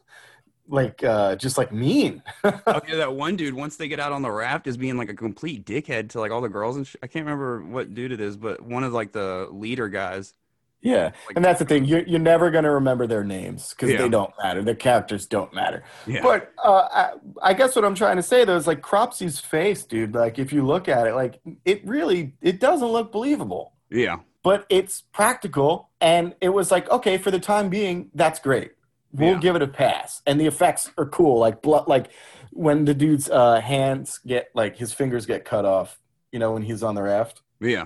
[0.67, 2.51] like uh just like mean oh
[2.87, 5.13] yeah, that one dude once they get out on the raft is being like a
[5.13, 8.19] complete dickhead to like all the girls and sh- I can't remember what dude it
[8.21, 10.33] is, but one of like the leader guys.
[10.81, 11.85] Yeah, Like- and that's the thing.
[11.85, 13.97] You're, you're never going to remember their names because Yeah.
[14.03, 14.61] they don't matter.
[14.61, 15.83] Their characters don't matter.
[16.05, 17.11] Yeah, But uh, I,
[17.41, 20.13] I guess what I'm trying to say though is like Cropsy's face, dude.
[20.13, 24.67] Like if you look at it, like it really it doesn't look believable, yeah, but
[24.69, 28.73] it's practical, and it was like okay for the time being, that's great.
[29.17, 29.39] We'll Yeah.
[29.39, 31.39] give it a pass, and the effects are cool.
[31.39, 32.07] Like blood, like
[32.51, 35.99] when the dude's uh, hands get like his fingers get cut off,
[36.31, 37.85] you know, when he's on the raft, yeah,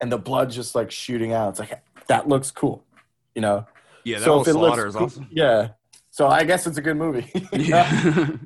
[0.00, 1.50] and the blood just like shooting out.
[1.50, 2.84] It's like that looks cool,
[3.34, 3.66] you know.
[4.04, 4.18] yeah.
[4.18, 5.26] That so whole it looks is awesome.
[5.30, 5.68] Yeah.
[6.10, 7.30] So I guess it's a good movie.
[7.52, 8.36] Yeah.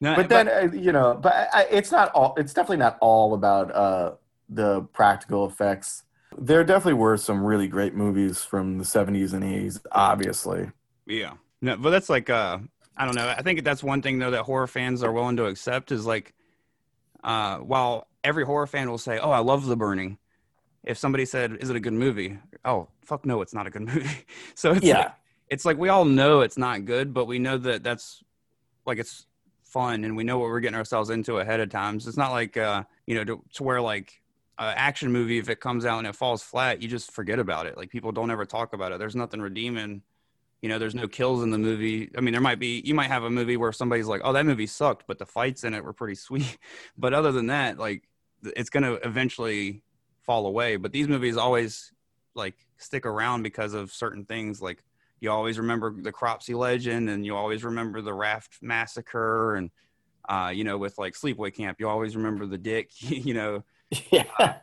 [0.00, 2.34] No, but then uh, you know, but I, I, it's not all.
[2.36, 4.12] It's definitely not all about uh,
[4.48, 6.04] the practical effects.
[6.38, 9.80] There definitely were some really great movies from the '70s and '80s.
[9.90, 10.70] Obviously,
[11.06, 11.32] Yeah.
[11.60, 12.58] No, but that's like uh
[12.96, 13.28] I don't know.
[13.28, 16.34] I think that's one thing though that horror fans are willing to accept is like
[17.22, 20.18] uh while every horror fan will say, "Oh, I love The Burning."
[20.84, 23.82] If somebody said, "Is it a good movie?" Oh, fuck no, it's not a good
[23.92, 24.24] movie.
[24.54, 24.98] so it's Yeah.
[24.98, 25.12] like,
[25.48, 28.22] it's like we all know it's not good, but we know that that's
[28.86, 29.26] like it's
[29.64, 32.00] fun and we know what we're getting ourselves into ahead of time.
[32.00, 34.22] So it's not like uh, you know, to, to where like
[34.58, 37.66] an action movie if it comes out and it falls flat, you just forget about
[37.66, 37.76] it.
[37.76, 38.98] Like people don't ever talk about it.
[38.98, 40.02] There's nothing redeeming
[40.62, 42.10] you know there's no kills in the movie.
[42.16, 44.46] I mean there might be you might have a movie where somebody's like oh that
[44.46, 46.58] movie sucked but the fights in it were pretty sweet.
[46.96, 48.08] But other than that like
[48.42, 49.82] it's going to eventually
[50.22, 50.76] fall away.
[50.76, 51.92] But these movies always
[52.34, 54.62] like stick around because of certain things.
[54.62, 54.84] Like
[55.20, 59.70] you always remember the cropsy legend and you always remember the raft massacre and
[60.28, 63.64] uh, you know with like sleepaway camp you always remember the dick you know.
[64.12, 64.58] Yeah,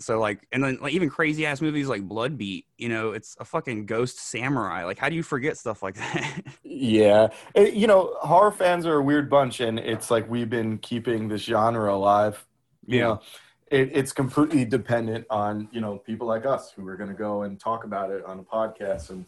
[0.00, 3.36] So like, and then like even crazy ass movies like Blood Beat, you know, it's
[3.38, 4.84] a fucking ghost samurai.
[4.84, 6.42] Like, how do you forget stuff like that?
[6.62, 10.78] Yeah, It- you know, horror fans are a weird bunch, and it's like we've been
[10.78, 12.46] keeping this genre alive.
[12.86, 13.04] You Yeah.
[13.04, 13.20] know,
[13.70, 17.42] it, it's completely dependent on you know people like us who are going to go
[17.42, 19.26] and talk about it on a podcast and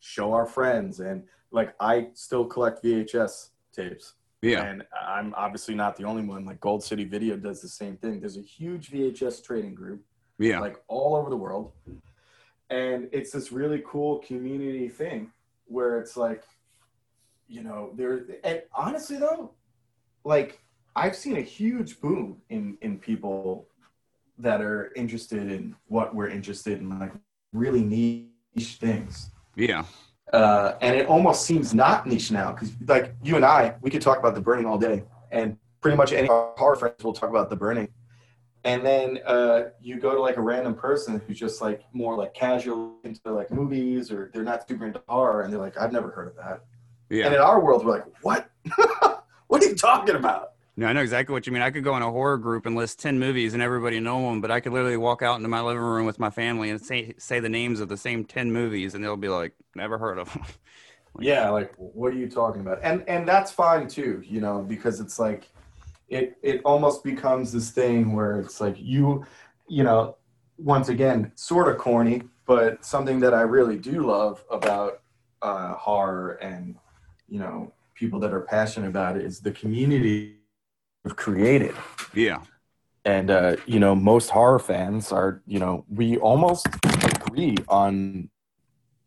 [0.00, 1.00] show our friends.
[1.00, 4.14] And like, I still collect VHS tapes.
[4.42, 6.44] yeah, And I'm obviously not the only one.
[6.44, 8.20] Like Gold City Video does the same thing.
[8.20, 10.02] There's a huge VHS trading group,
[10.38, 11.72] yeah, like all over the world.
[12.70, 15.30] And it's this really cool community thing
[15.66, 16.42] where it's like,
[17.48, 19.52] you know, there and honestly though,
[20.24, 20.60] like
[20.96, 23.68] I've seen a huge boom in in people
[24.38, 27.12] that are interested in what we're interested in, like
[27.52, 29.84] really niche things yeah,
[30.32, 34.02] uh, and it almost seems not niche now because like you and I, we could
[34.02, 37.50] talk about the burning all day, and pretty much any horror friends will talk about
[37.50, 37.88] the burning.
[38.64, 42.32] And then uh, you go to like a random person who's just like more like
[42.32, 46.10] casual into like movies, or they're not super into horror, and they're like, I've never
[46.10, 46.64] heard of that.
[47.10, 47.26] yeah.
[47.26, 48.50] And in our world, we're like, what?
[49.48, 50.52] what are you talking about?
[50.76, 51.62] No, I know exactly what you mean.
[51.62, 54.40] I could go in a horror group and list ten movies and everybody know them,
[54.40, 57.14] but I could literally walk out into my living room with my family and say
[57.18, 60.32] say the names of the same ten movies, and they'll be like, "Never heard of
[60.32, 60.42] them."
[61.20, 65.00] yeah like what are you talking about and and that's fine too you know because
[65.00, 65.48] it's like
[66.14, 69.24] it it almost becomes this thing where it's like you
[69.68, 70.16] you know
[70.58, 75.00] once again sort of corny but something that i really do love about
[75.42, 76.76] uh horror and
[77.28, 80.36] you know people that are passionate about it is the community
[81.04, 81.74] we've created.
[82.14, 82.42] Yeah,
[83.04, 86.66] and uh, you know most horror fans are you know we almost
[87.04, 88.30] agree on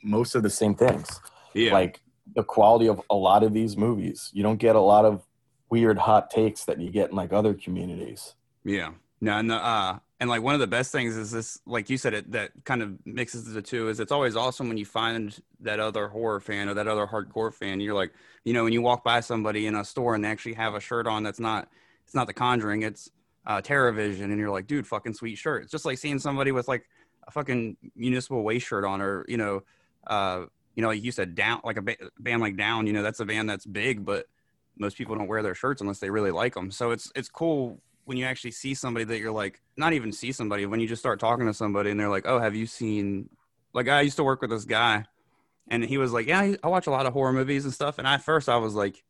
[0.03, 1.20] most of the same things.
[1.53, 2.01] Yeah, like
[2.36, 4.30] the quality of a lot of these movies.
[4.34, 5.24] You don't get a lot of
[5.70, 8.36] weird hot takes that you get in like other communities
[8.68, 8.91] yeah.
[9.22, 11.97] No, and the, uh, and like one of the best things is this, like you
[11.97, 13.88] said, it that kind of mixes the two.
[13.88, 17.53] Is it's always awesome when you find that other horror fan or that other hardcore
[17.53, 17.80] fan.
[17.80, 18.13] You're like,
[18.43, 20.80] you know, when you walk by somebody in a store and they actually have a
[20.80, 21.68] shirt on that's not,
[22.03, 23.09] it's not The Conjuring, it's
[23.45, 25.63] uh, TerrorVision, and you're like, dude, fucking sweet shirt.
[25.63, 26.86] It's just like seeing somebody with like
[27.28, 29.63] a fucking municipal waste shirt on, or you know,
[30.05, 30.45] uh,
[30.76, 32.86] you know, like you said, down like a ba- band like Down.
[32.86, 34.26] You know, that's a band that's big, but
[34.80, 36.72] most people don't wear their shirts unless they really like them.
[36.72, 40.32] So it's it's cool when you actually see somebody that you're like, not even see
[40.32, 43.30] somebody when you just start talking to somebody and they're like, oh, have you seen?
[43.74, 45.06] Like I used to work with this guy,
[45.68, 47.98] and he was like, yeah, I- watch a lot of horror movies and stuff.
[47.98, 49.04] And at first I was like,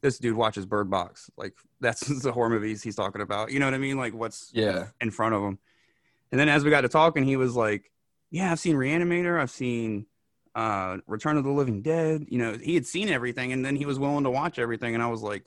[0.00, 1.30] this dude watches Bird Box.
[1.36, 3.50] Like that's the horror movies he's talking about.
[3.50, 3.96] You know what I mean?
[3.96, 5.58] Like what's yeah in front of him.
[6.32, 7.90] And then as we got to talking, he was like,
[8.30, 9.40] "Yeah, I've seen Reanimator.
[9.40, 10.06] I've seen
[10.56, 12.26] uh, Return of the Living Dead.
[12.28, 14.94] You know, he had seen everything, and then he was willing to watch everything.
[14.94, 15.44] And I was like,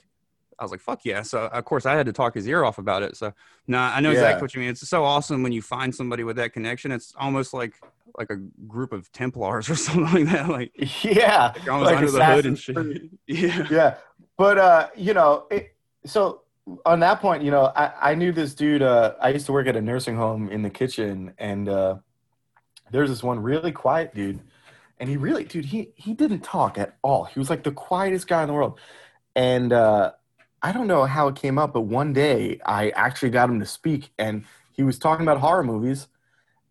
[0.59, 1.23] I was like, fuck yeah.
[1.23, 3.17] So of course I had to talk his ear off about it.
[3.17, 3.33] So
[3.67, 4.15] no, I know Yeah.
[4.15, 4.69] exactly what you mean.
[4.69, 6.91] It's so awesome when you find somebody with that connection.
[6.91, 7.73] It's almost like
[8.17, 8.35] like a
[8.67, 10.49] group of Templars or something like that.
[10.49, 10.71] Like
[11.03, 12.77] yeah you're almost Like under the hood and shit.
[13.27, 13.67] Yeah.
[13.71, 13.95] yeah
[14.37, 16.41] but uh you know it, so
[16.85, 19.67] on that point you know i i knew this dude uh i used to work
[19.67, 21.95] at a nursing home in the kitchen and uh
[22.91, 24.39] there's this one really quiet dude
[24.99, 27.25] and he really dude he he didn't talk at all.
[27.25, 28.79] He was like the quietest guy in the world.
[29.35, 30.11] And uh
[30.61, 33.65] i don't know how it came up but one day i actually got him to
[33.65, 34.43] speak and
[34.73, 36.07] he was talking about horror movies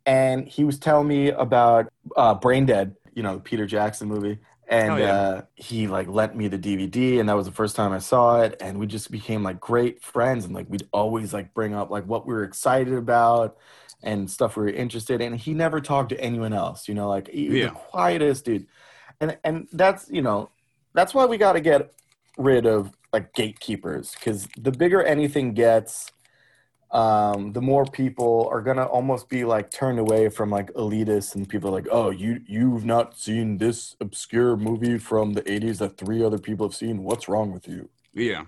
[0.06, 4.38] and he was telling me about uh brain dead you know the peter jackson movie.
[4.70, 5.12] And Oh, yeah.
[5.12, 8.42] uh, he like lent me the dvd and that was the first time i saw
[8.42, 8.56] it.
[8.60, 12.04] And we just became like great friends and like we'd always like bring up like
[12.04, 13.56] what we were excited about
[14.02, 17.28] and stuff we were interested in he never talked to anyone else you know like
[17.28, 17.66] he Yeah.
[17.66, 18.66] the quietest dude
[19.20, 20.50] and and that's you know
[20.94, 21.92] that's why we got to get
[22.36, 26.10] rid of like gatekeepers because the bigger anything gets
[26.90, 31.46] um the more people are gonna almost be like turned away from like elitists and
[31.48, 36.22] people like oh you you've not seen this obscure movie from the 80s that three
[36.24, 38.44] other people have seen what's wrong with you Yeah.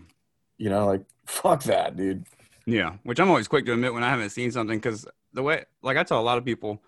[0.57, 2.25] you know like fuck that dude
[2.67, 5.65] Yeah, which I'm always quick to admit when I haven't seen something because the way,
[5.83, 6.83] like I tell a lot of people,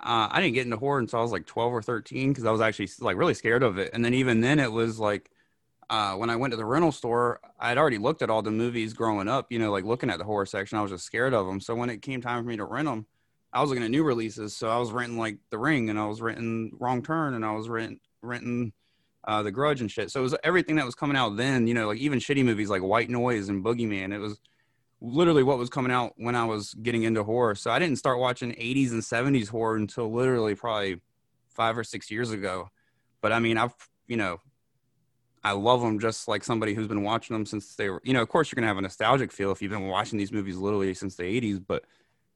[0.00, 2.50] uh, I didn't get into horror until I was like 12 or 13 because I
[2.50, 3.90] was actually like really scared of it.
[3.92, 5.30] And then even then, it was like
[5.90, 8.92] uh, when I went to the rental store, I'd already looked at all the movies
[8.92, 10.78] growing up, you know, like looking at the horror section.
[10.78, 11.60] I was just scared of them.
[11.60, 13.06] So when it came time for me to rent them,
[13.52, 14.56] I was looking at new releases.
[14.56, 17.52] So I was renting like The Ring and I was renting Wrong Turn and I
[17.52, 18.72] was rent, renting
[19.24, 20.10] uh, The Grudge and shit.
[20.10, 22.70] So it was everything that was coming out then, you know, like even shitty movies
[22.70, 24.12] like White Noise and Boogeyman.
[24.12, 24.40] It was
[25.04, 27.54] literally what was coming out when I was getting into horror.
[27.54, 31.00] So I didn't start watching 80s and 70s horror until literally probably
[31.50, 32.70] five or six years ago.
[33.20, 33.74] But I mean, I've,
[34.06, 34.40] you know,
[35.42, 38.22] I love them just like somebody who's been watching them since they were, you know,
[38.22, 40.56] of course you're going to have a nostalgic feel if you've been watching these movies
[40.56, 41.62] literally since the 80s.
[41.66, 41.84] But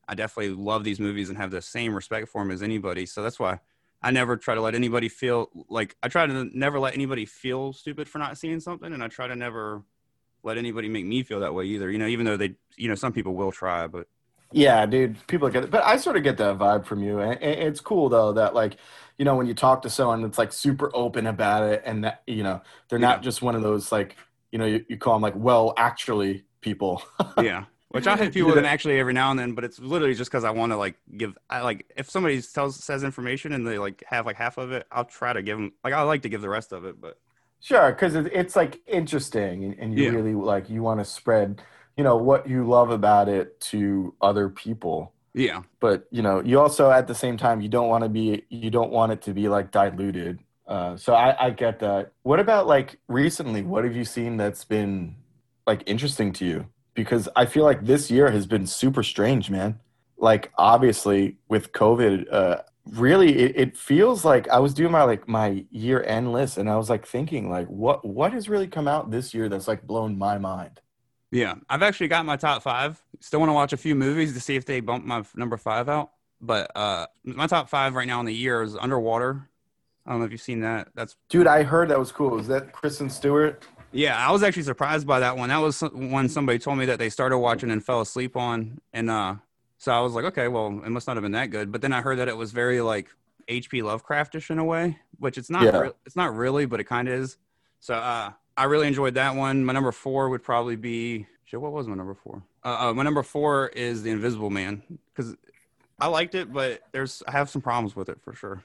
[0.07, 3.07] I definitely love these movies and have the same respect for them as anybody.
[3.07, 3.61] So that's why
[4.03, 7.73] I never try to let anybody feel like I try to never let anybody feel
[7.73, 9.83] stupid for not seeing something, and I try to never
[10.43, 11.91] let anybody make me feel that way either.
[11.91, 14.07] You know, even though they, you know, some people will try, but
[14.51, 15.27] Yeah, dude.
[15.27, 18.09] People get it, but I sort of get that vibe from you, and it's cool
[18.09, 18.77] though that like,
[19.19, 22.23] you know, when you talk to someone that's like super open about it, and that
[22.27, 23.23] you know they're not Yeah.
[23.23, 24.17] just one of those like,
[24.51, 27.03] you know, you, you call them like, well, actually, people.
[27.37, 27.65] yeah.
[27.91, 30.31] Which I hit people with an actually every now and then, but it's literally just
[30.31, 31.37] because I want to like give.
[31.49, 34.87] I like if somebody tells says information and they like have like half of it,
[34.93, 35.73] I'll try to give them.
[35.83, 37.19] Like I like to give the rest of it, but
[37.61, 40.11] Sure, because it's like interesting, and, you Yeah.
[40.11, 41.61] really like you want to spread,
[41.97, 45.13] you know, what you love about it to other people.
[45.35, 48.45] yeah, But you know, you also at the same time you don't want to be
[48.49, 50.41] you don't want it to be like diluted.
[50.67, 52.13] Uh, so I, I get that.
[52.23, 53.63] What about like recently?
[53.63, 55.17] What have you seen that's been
[55.67, 56.67] like interesting to you?
[56.95, 59.81] Because I feel like this year has been super strange, man.
[60.17, 62.63] Like obviously with COVID, uh,
[62.93, 66.69] really it, it feels like I was doing my like my year end list, and
[66.69, 69.87] I was like thinking like what what has really come out this year that's like
[69.87, 70.81] blown my mind.
[71.31, 71.55] yeah.
[71.69, 73.03] I've actually got my top five.
[73.21, 75.89] Still want to watch a few movies to see if they bump my number five
[75.89, 76.11] out.
[76.41, 79.49] But uh my top five right now in the year is Underwater.
[80.07, 80.89] I don't know if you've seen that.
[80.95, 82.31] That's Dude, I heard that was cool.
[82.31, 83.67] Was that Kristen Stewart?
[83.93, 85.49] Yeah, I was actually surprised by that one.
[85.49, 89.09] That was one somebody told me that they started watching and fell asleep on, and
[89.09, 89.37] uh,
[89.79, 91.73] so I was like, okay, well, it must not have been that good.
[91.73, 93.09] But then I heard that it was very like
[93.47, 93.83] H.P.
[93.83, 95.63] Lovecraftish in a way, which it's not.
[95.63, 95.79] Yeah.
[95.79, 97.39] Re- it's not really, but it kind of is.
[97.81, 99.65] So uh, I really enjoyed that one.
[99.65, 101.61] My number four would probably be shit.
[101.61, 102.43] What was my number four?
[102.65, 104.83] Uh, uh, my number four is The Invisible Man
[105.15, 105.37] because
[106.01, 108.63] I liked it, but there's I have some problems with it for sure.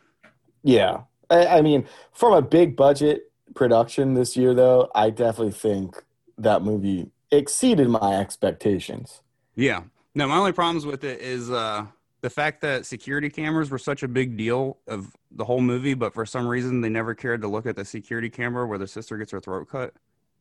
[0.63, 1.01] Yeah.
[1.29, 6.03] I, I mean, from a big budget production this year, though, I definitely think
[6.37, 9.21] that movie exceeded my expectations.
[9.55, 9.83] Yeah.
[10.15, 11.85] No, my only problems with it is uh,
[12.21, 16.13] the fact that security cameras were such a big deal of the whole movie, but
[16.13, 19.17] for some reason they never cared to look at the security camera where the sister
[19.17, 19.93] gets her throat cut.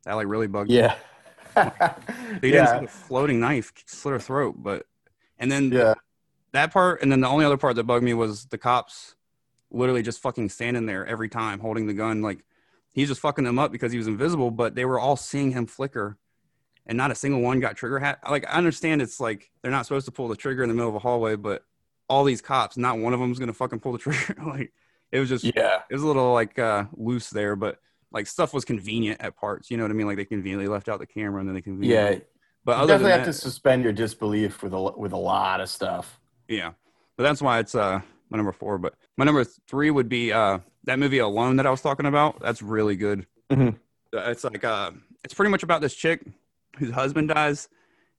[0.03, 0.77] That like really bugged me.
[0.77, 0.95] Yeah.
[1.55, 2.79] They didn't see yeah.
[2.81, 4.85] the floating knife slit her throat, but
[5.37, 5.93] and then Yeah.
[6.51, 9.15] that part, and then the only other part that bugged me was the cops
[9.69, 12.21] literally just fucking standing there every time holding the gun.
[12.21, 12.43] Like
[12.91, 15.65] he's just fucking them up because he was invisible, but they were all seeing him
[15.67, 16.17] flicker,
[16.85, 18.19] and not a single one got trigger hat.
[18.29, 20.89] Like I understand it's like they're not supposed to pull the trigger in the middle
[20.89, 21.63] of a hallway, but
[22.09, 24.35] all these cops, not one of them's gonna fucking pull the trigger.
[24.45, 24.71] like
[25.11, 25.81] it was just Yeah.
[25.89, 27.79] it was a little like uh loose there, but
[28.11, 29.71] like stuff was convenient at parts.
[29.71, 30.07] You know what I mean?
[30.07, 31.63] Like they conveniently left out the camera and then they Yeah.
[31.63, 32.15] conveniently.
[32.17, 32.21] You
[32.65, 35.69] But other definitely have that, to suspend your disbelief with a, with a lot of
[35.69, 36.19] stuff.
[36.47, 36.73] Yeah,
[37.17, 38.77] but that's why it's uh my number four.
[38.77, 42.41] But my number three would be uh that movie Alone that I was talking about.
[42.41, 43.25] That's really good.
[43.49, 43.75] Mhm.
[44.13, 44.91] Uh, It's like uh
[45.23, 46.21] it's pretty much about this chick
[46.77, 47.69] whose husband dies,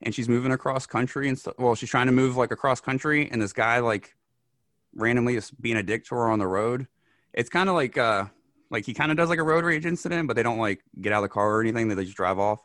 [0.02, 1.54] and she's moving across country and stuff.
[1.58, 4.14] Well, she's trying to move like across country, and this guy like
[4.94, 6.86] randomly is being a dick to her on the road.
[7.32, 8.26] It's kind of like uh
[8.70, 11.12] like he kind of does like a road rage incident, but they don't like get
[11.12, 11.88] out of the car or anything.
[11.88, 12.60] They just drive off.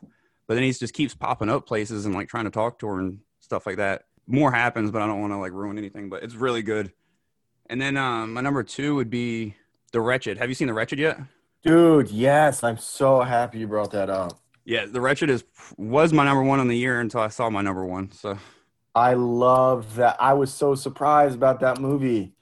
[0.46, 2.98] But then he just keeps popping up places and like trying to talk to her
[2.98, 4.02] and stuff like that.
[4.26, 6.08] More happens, but I don't want to like ruin anything.
[6.08, 6.92] But it's really good.
[7.68, 9.54] And then um, my number two would be
[9.92, 10.38] The Wretched.
[10.38, 11.20] Have you seen The Wretched yet?
[11.62, 12.64] Dude, yes.
[12.64, 14.40] I'm so happy you brought that up.
[14.70, 15.42] Yeah, The Wretched is
[15.76, 18.12] was my number one on the year until I saw my number one.
[18.12, 18.38] So
[18.94, 20.16] I love that.
[20.20, 22.34] I was so surprised about that movie.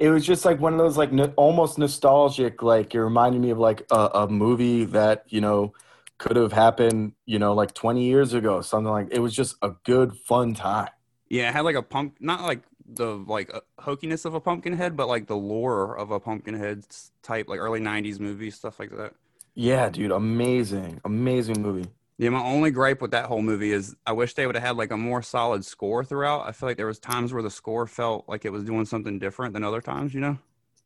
[0.00, 2.64] It was just like one of those like no, almost nostalgic.
[2.64, 5.72] Like it reminded me of like a, a movie that you know
[6.18, 7.12] could have happened.
[7.26, 9.08] You know, like 20 years ago, something like.
[9.12, 10.88] It was just a good, fun time.
[11.28, 12.62] yeah, it had like a pump, not like
[12.92, 16.86] the like uh, hokiness of a Pumpkinhead, but like the lore of a Pumpkinhead
[17.22, 19.14] type, like early '90s movie stuff like that.
[19.60, 21.90] Yeah, dude, amazing, amazing movie.
[22.16, 24.76] Yeah, my only gripe with that whole movie is I wish they would have had
[24.76, 26.46] like a more solid score throughout.
[26.46, 29.18] I feel like there was times where the score felt like it was doing something
[29.18, 30.38] different than other times, you know?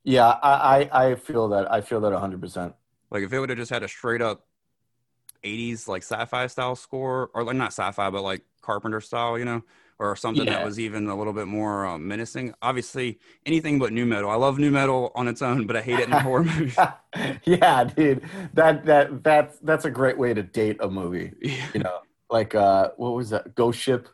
[0.04, 1.70] Yeah, I, I, I feel that.
[1.70, 2.40] I feel that 100.
[2.40, 2.74] percent
[3.10, 4.46] Like if it would have just had a straight up
[5.44, 9.62] 80s like sci-fi style score or like not sci-fi but like Carpenter style, you know,
[9.98, 12.54] or something that was even a little bit more um, menacing.
[12.60, 14.30] Obviously, anything but nu metal.
[14.30, 16.76] I love nu metal on its own, but I hate it in horror movies.
[17.44, 18.22] yeah, dude,
[18.54, 21.32] that that that's that's a great way to date a movie.
[21.42, 21.66] Yeah.
[21.74, 21.98] You know,
[22.30, 23.54] like uh, what was that?
[23.54, 24.08] Ghost Ship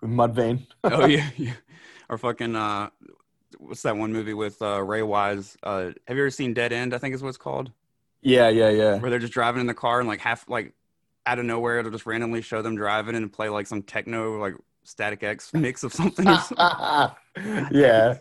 [0.00, 0.66] with Mudvayne.
[0.84, 1.54] oh yeah, yeah.
[2.08, 2.90] Or fucking uh
[3.58, 5.56] what's that one movie with uh Ray Wise?
[5.62, 7.70] Uh have you ever seen Dead End, I think is what it's called?
[8.22, 8.98] Yeah, yeah, yeah.
[8.98, 10.72] Where they're just driving in the car and like half like
[11.26, 14.54] out of nowhere they'll just randomly show them driving and play like some techno like
[14.88, 16.26] Static-X mix of something.
[17.70, 18.18] yeah,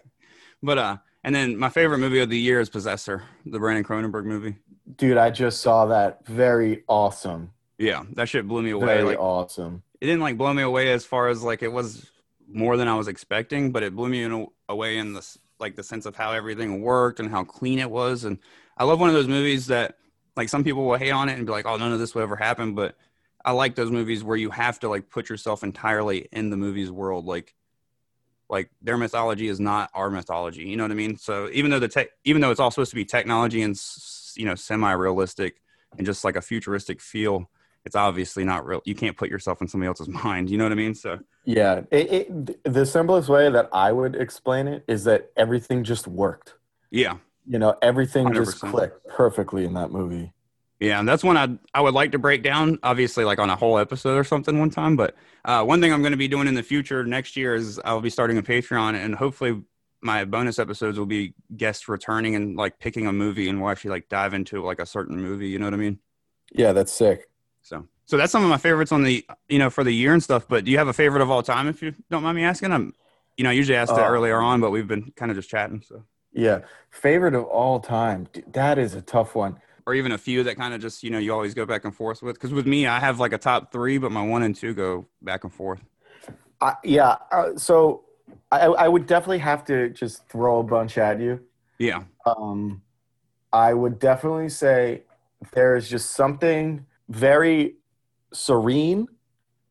[0.61, 4.25] but uh and then my favorite movie of the year is Possessor, the Brandon Cronenberg
[4.25, 4.55] movie.
[4.97, 6.25] dude, I just saw that.
[6.25, 7.51] Very awesome.
[7.77, 8.85] Yeah, that shit blew me away.
[8.85, 9.83] Very like awesome.
[10.01, 12.09] it didn't like blow me away as far as like it was
[12.47, 15.75] more than I was expecting, but it blew me in a, away in the like
[15.75, 18.23] the sense of how everything worked and how clean it was.
[18.23, 18.39] And
[18.77, 19.97] I love one of those movies that
[20.35, 22.21] like some people will hate on it and be like, "Oh, none of this will
[22.21, 22.95] ever happen," but
[23.47, 26.91] I like those movies where you have to like put yourself entirely in the movie's
[26.91, 27.55] world, like
[28.49, 30.63] like their mythology is not our mythology.
[30.63, 31.17] You know what I mean?
[31.17, 33.79] So even though the tech, even though it's all supposed to be technology and
[34.35, 35.61] you know semi-realistic
[35.97, 37.49] and just like a futuristic feel,
[37.85, 38.81] it's obviously not real.
[38.83, 40.49] You can't put yourself in somebody else's mind.
[40.49, 40.93] You know what I mean?
[40.93, 45.85] So Yeah, it, it, the simplest way that I would explain it is that everything
[45.85, 46.55] just worked.
[46.91, 48.71] yeah, You know, everything just 100%.
[48.71, 50.33] clicked perfectly in that movie.
[50.79, 52.79] Yeah, and that's one I I would like to break down.
[52.83, 54.95] Obviously, like on a whole episode or something one time.
[54.95, 55.15] But
[55.45, 58.01] uh, one thing I'm going to be doing in the future next year is I'll
[58.01, 59.63] be starting a Patreon, and hopefully
[60.01, 63.91] my bonus episodes will be guests returning and like picking a movie, and we'll actually
[63.91, 65.47] like dive into like a certain movie.
[65.49, 65.99] You know what I mean?
[66.53, 67.29] Yeah, that's sick.
[67.61, 70.23] So, so that's some of my favorites on the, you know, for the year and
[70.23, 70.47] stuff.
[70.47, 72.71] But do you have a favorite of all time, if you don't mind me asking?
[72.71, 72.93] I'm,
[73.35, 75.49] you know, I usually asked it Uh, earlier on, but we've been kind of just
[75.49, 75.81] chatting.
[75.81, 76.03] So,
[76.33, 76.59] Yeah,
[76.89, 78.27] favorite of all time.
[78.47, 79.59] That is a tough one.
[79.87, 81.95] Or even a few that kind of just, you know, you always go back and
[81.95, 82.35] forth with.
[82.35, 85.07] Because with me, I have like a top three, but my one and two go
[85.21, 85.79] back and forth.
[86.59, 88.03] I, yeah, uh, so
[88.51, 91.39] I, I would definitely have to just throw a bunch at you.
[91.79, 92.81] Yeah, Um,
[93.53, 95.03] I would definitely say
[95.53, 97.75] there is just something very
[98.33, 99.07] serene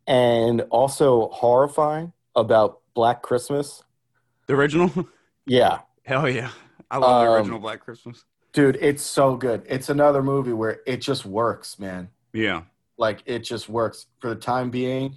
[0.06, 3.82] and also horrifying about Black Christmas.
[4.46, 4.90] the original.
[5.44, 6.50] Yeah, Hell yeah,
[6.90, 8.24] I love the Um, original Black Christmas.
[8.56, 9.62] Dude, it's so good.
[9.68, 12.08] It's another movie where it just works, man.
[12.32, 12.62] Yeah,
[12.98, 15.14] Like it just works for the time being.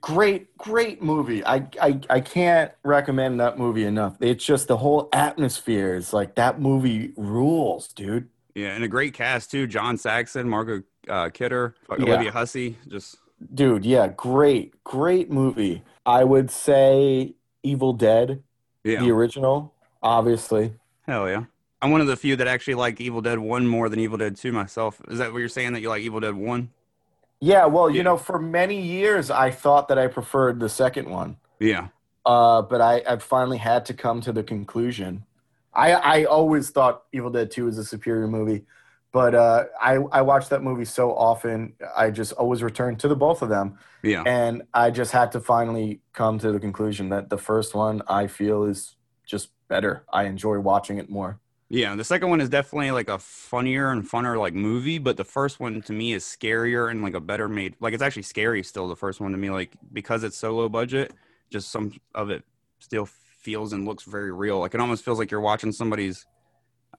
[0.00, 1.44] Great, great movie.
[1.44, 4.16] I, I, I can't recommend that movie enough.
[4.20, 8.28] It's just the whole atmosphere is like that movie rules, dude.
[8.54, 9.66] yeah, and a great cast too.
[9.66, 11.96] John Saxon, Margot uh, Kidder, Yeah.
[12.04, 12.78] Olivia Hussey.
[12.88, 13.16] Just
[13.52, 15.82] Dude, yeah, great, great movie.
[16.06, 18.42] I would say Evil Dead,
[18.84, 20.72] yeah, the original, obviously.
[21.06, 21.44] hell yeah.
[21.84, 24.36] I'm one of the few that actually like Evil Dead One more than Evil Dead
[24.36, 25.02] Two myself.
[25.08, 26.70] Is that what you're saying that you like Evil Dead One?
[27.40, 28.04] Yeah, well, you Yeah.
[28.04, 31.36] know, for many years I thought that I preferred the second one.
[31.60, 31.88] Yeah.
[32.24, 35.26] Uh, but I, I finally had to come to the conclusion.
[35.74, 38.64] I, I always thought Evil Dead 2 was a superior movie,
[39.12, 43.16] but uh, I, I watched that movie so often, I just always returned to the
[43.16, 43.76] both of them.
[44.02, 44.22] Yeah.
[44.24, 48.26] And I just had to finally come to the conclusion that the first one I
[48.26, 50.04] feel is just better.
[50.10, 51.40] I enjoy watching it more.
[51.74, 55.24] Yeah, the second one is definitely like a funnier and funner like movie, but the
[55.24, 57.74] first one to me is scarier and like a better made.
[57.80, 58.86] Like it's actually scary still.
[58.86, 61.12] The first one to me, like because it's so low budget,
[61.50, 62.44] just some of it
[62.78, 64.60] still feels and looks very real.
[64.60, 66.26] Like it almost feels like you're watching somebody's,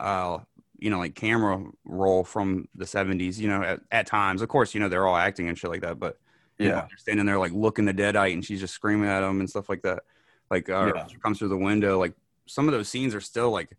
[0.01, 0.39] uh,
[0.77, 3.39] you know, like camera roll from the '70s.
[3.39, 5.83] You know, at, at times, of course, you know they're all acting and shit like
[5.83, 6.19] that, but
[6.59, 9.39] you know, they're standing there like looking the deadite, and she's just screaming at them
[9.39, 10.03] and stuff like that.
[10.51, 11.07] Like uh, Yeah.
[11.07, 11.97] she comes through the window.
[11.97, 12.13] Like
[12.45, 13.77] some of those scenes are still like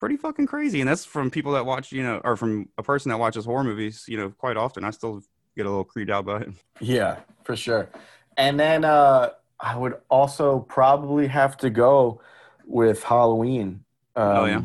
[0.00, 3.10] pretty fucking crazy, and that's from people that watch, you know, or from a person
[3.10, 4.84] that watches horror movies, you know, quite often.
[4.84, 5.22] I still
[5.56, 6.48] get a little creeped out by it.
[6.80, 7.90] Yeah, for sure.
[8.36, 12.20] And then uh, I would also probably have to go
[12.66, 13.84] with Halloween.
[14.16, 14.62] Um, Oh, yeah?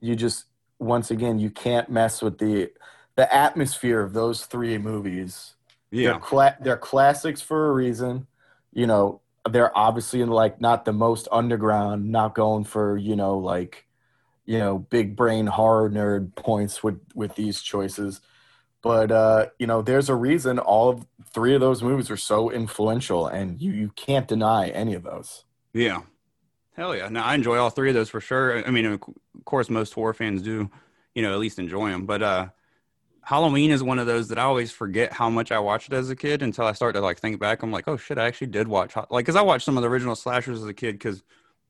[0.00, 0.46] You just
[0.78, 2.70] once again you can't mess with the
[3.16, 5.54] the atmosphere of those three movies.
[5.90, 8.26] They're Yeah, cla- they're classics for a reason.
[8.72, 13.86] You know, they're obviously like not the most underground, not going for you know like
[14.50, 18.20] you know big brain horror nerd points with with these choices.
[18.82, 22.50] But uh, you know, there's a reason all of three of those movies are so
[22.50, 25.44] influential, and you you can't deny any of those.
[25.72, 26.00] yeah,
[26.74, 27.08] hell yeah.
[27.08, 28.66] No, I enjoy all three of those for sure.
[28.66, 29.00] I mean, of
[29.44, 30.68] course, most horror fans do,
[31.14, 32.06] you know, at least enjoy them.
[32.06, 32.48] But uh,
[33.22, 36.16] Halloween is one of those that I always forget how much I watched as a
[36.16, 37.62] kid until I start to like think back.
[37.62, 39.88] I'm like, oh shit, I actually did watch like because I watched some of the
[39.88, 41.22] original slashers as a kid because,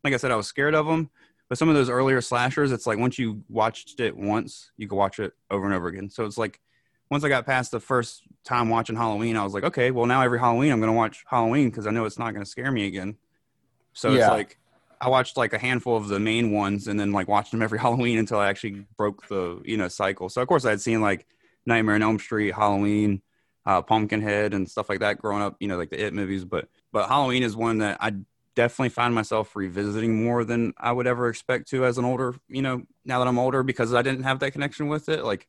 [0.02, 1.10] like I said, I was scared of them.
[1.50, 4.96] But some of those earlier slashers, it's like once you watched it once, you can
[4.96, 6.08] watch it over and over again.
[6.08, 6.60] So it's like
[7.10, 10.22] once I got past the first time watching Halloween, I was like, okay, well now
[10.22, 13.16] every Halloween I'm gonna watch Halloween because I know it's not gonna scare me again.
[13.94, 14.58] So it's like
[15.00, 17.78] I watched like a handful of the main ones and then like watched them every
[17.80, 20.28] Halloween until I actually broke the you know cycle.
[20.28, 21.26] So of course I'd seen like
[21.66, 23.22] Nightmare on Elm Street, Halloween,
[23.66, 25.56] uh, Pumpkinhead, and stuff like that growing up.
[25.58, 26.44] You know, like the It movies.
[26.44, 28.12] But but Halloween is one that I
[28.56, 32.34] definitely find myself revisiting more than I would ever expect to as an older.
[32.48, 35.24] You know, now that I'm older because I didn't have that connection with it.
[35.24, 35.48] Like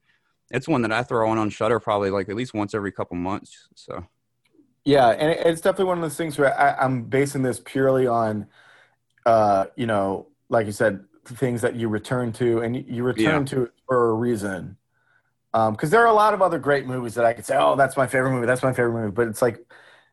[0.52, 3.18] it's one that I throw on on Shudder probably like at least once every couple
[3.18, 3.68] months.
[3.76, 4.06] So
[4.84, 8.48] Yeah, and it's definitely one of those things where I, I'm basing this purely on,
[9.26, 13.46] uh, you know, like you said, things that you return to, and you- you return
[13.46, 13.58] Yeah.
[13.58, 14.78] to it for a reason.
[15.54, 17.76] Um, Because there are a lot of other great movies that I could say, oh,
[17.76, 19.60] that's my favorite movie, that's my favorite movie, but it's like,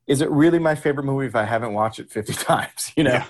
[0.08, 2.92] is it really my favorite movie if I haven't watched it 50 times?
[2.96, 3.12] You know?
[3.12, 3.26] Yeah.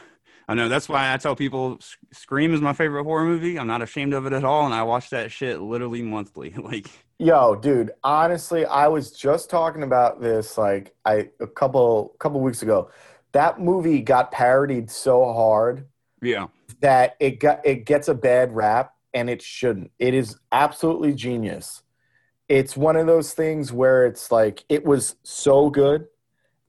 [0.50, 1.78] I know that's why I tell people
[2.10, 3.58] Scream is my favorite horror movie.
[3.58, 6.50] I'm not ashamed of it at all, and I watch that shit literally monthly.
[6.56, 6.86] like,
[7.18, 12.62] Yo, dude, honestly, I was just talking about this like I a couple couple weeks
[12.62, 12.90] ago.
[13.32, 15.86] That movie got parodied so hard
[16.22, 16.46] yeah,
[16.80, 19.90] that it got it gets a bad rap and it shouldn't.
[19.98, 21.82] It is absolutely genius.
[22.48, 26.06] It's one of those things where it's like it was so good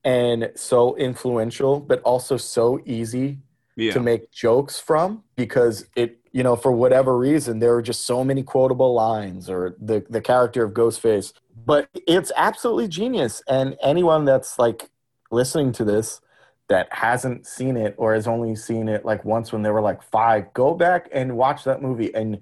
[0.03, 3.39] and so influential, but also so easy
[3.75, 8.05] yeah, to make jokes from because it you know for whatever reason there were just
[8.05, 11.33] so many quotable lines or the the character of Ghostface
[11.65, 13.41] but it's absolutely genius.
[13.47, 14.89] And anyone that's like
[15.31, 16.21] listening to this
[16.67, 20.01] that hasn't seen it or has only seen it like once when they were like
[20.03, 22.39] 5 go back and watch that movie and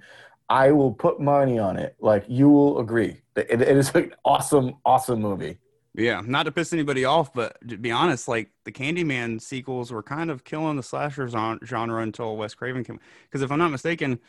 [0.49, 1.95] I will put money on it.
[1.99, 3.18] Like you will agree.
[3.34, 5.58] That it, it is an awesome awesome movie
[5.98, 6.22] yeah.
[6.26, 10.32] Not to piss anybody off, but to be honest, like the Candyman sequels were kind
[10.32, 13.00] of killing the slasher genre until Wes Craven came.
[13.24, 14.20] Because if I'm not mistaken,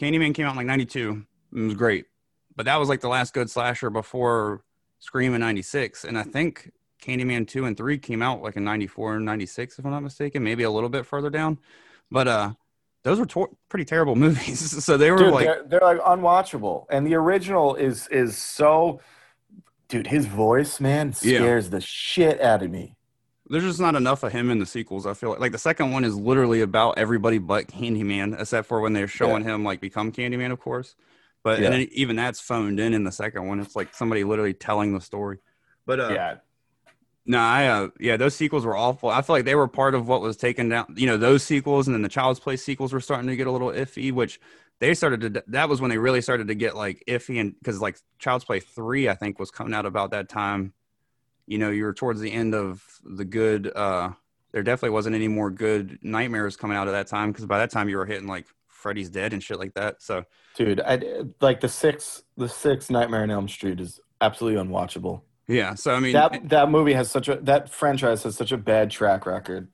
[0.00, 1.24] Candyman came out in like '92.
[1.54, 2.06] It was great,
[2.54, 4.64] but that was like the last good slasher before
[5.00, 6.70] Scream in '96, and I think
[7.02, 10.44] Candyman two and three came out like in '94 and '96, if I'm not mistaken,
[10.44, 11.58] maybe a little bit further down.
[12.10, 12.52] But uh,
[13.02, 14.84] those were tor- pretty terrible movies.
[14.84, 19.00] so they were Dude, like, they're, they're like unwatchable, and the original is is so.
[19.92, 21.38] Dude, his voice, man, Yeah.
[21.40, 22.96] scares the shit out of me.
[23.50, 25.04] there's just not enough of him in the sequels.
[25.06, 28.80] I feel like like the second one is literally about everybody but Candyman, except for
[28.80, 30.94] when they're showing him like become Candyman, of course.
[31.44, 31.66] But Yeah.
[31.66, 33.60] and then even that's phoned in in the second one.
[33.60, 35.38] It's like somebody literally telling the story.
[35.84, 36.34] But uh, yeah,
[37.26, 39.10] no, I uh, yeah, those sequels were awful.
[39.10, 40.86] I feel like they were part of what was taken down.
[40.96, 43.52] You know, those sequels and then the Child's Play sequels were starting to get a
[43.52, 44.40] little iffy, which
[44.80, 45.44] they started to.
[45.48, 48.60] That was when they really started to get like iffy, and because like Child's Play
[48.60, 50.72] three, I think was coming out about that time.
[51.46, 53.70] You know, you were towards the end of the good.
[53.74, 54.10] uh
[54.52, 57.70] There definitely wasn't any more good nightmares coming out at that time because by that
[57.70, 60.02] time you were hitting like Freddy's Dead and shit like that.
[60.02, 60.24] So
[60.56, 61.00] dude, I
[61.40, 65.22] like the six the six Nightmare on Elm Street is absolutely unwatchable.
[65.48, 68.56] yeah, so I mean, That that movie has such a that franchise has such a
[68.56, 69.68] bad track record.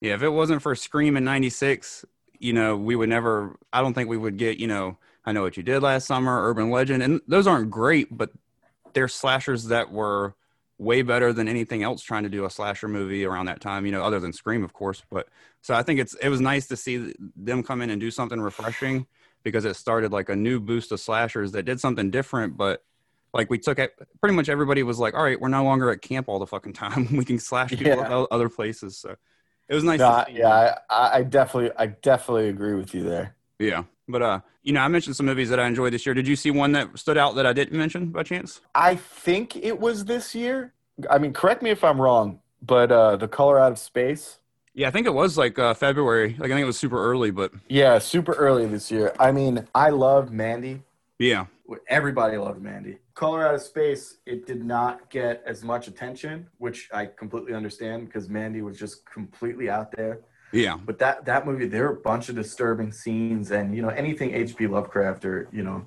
[0.00, 2.04] Yeah, if it wasn't for Scream in '96,
[2.42, 3.56] you know, we would never.
[3.72, 4.58] I don't think we would get.
[4.58, 8.16] You know, I know what you did last summer, Urban Legend, and those aren't great,
[8.16, 8.30] but
[8.92, 10.34] they're slashers that were
[10.78, 13.86] way better than anything else trying to do a slasher movie around that time.
[13.86, 15.02] You know, other than Scream, of course.
[15.10, 15.28] But
[15.60, 18.40] so I think it's it was nice to see them come in and do something
[18.40, 19.06] refreshing
[19.44, 22.82] because it started like a new boost of slashers that did something different, but.
[23.34, 26.02] Like we took it, pretty much everybody was like, "All right, we're no longer at
[26.02, 27.08] camp all the fucking time.
[27.16, 28.20] We can slash people Yeah.
[28.20, 29.16] at other places." So
[29.68, 29.98] it was nice.
[30.00, 30.38] No, to see.
[30.38, 33.34] yeah, I, I definitely I definitely agree with you there.
[33.58, 33.84] Yeah.
[34.08, 36.14] But uh, you know, I mentioned some movies that I enjoyed this year.
[36.14, 38.60] Did you see one that stood out that I didn't mention by chance?
[38.74, 40.72] I think it was this year.
[41.10, 44.38] I mean, correct me if I'm wrong, but uh, the color out of space.
[44.74, 46.30] Yeah, I think it was like uh, February.
[46.38, 49.14] Like I think it was super early, but Yeah, super early this year.
[49.18, 50.82] I mean, I loved Mandy.
[51.18, 51.46] yeah,
[51.88, 52.98] Everybody loved Mandy.
[53.14, 58.06] Color Out of Space, it did not get as much attention, which I completely understand
[58.06, 60.20] because Mandy was just completely out there.
[60.52, 63.88] yeah, But that that movie, there are a bunch of disturbing scenes, and you know
[63.88, 64.66] anything H.P.
[64.66, 65.84] Lovecraft or you know,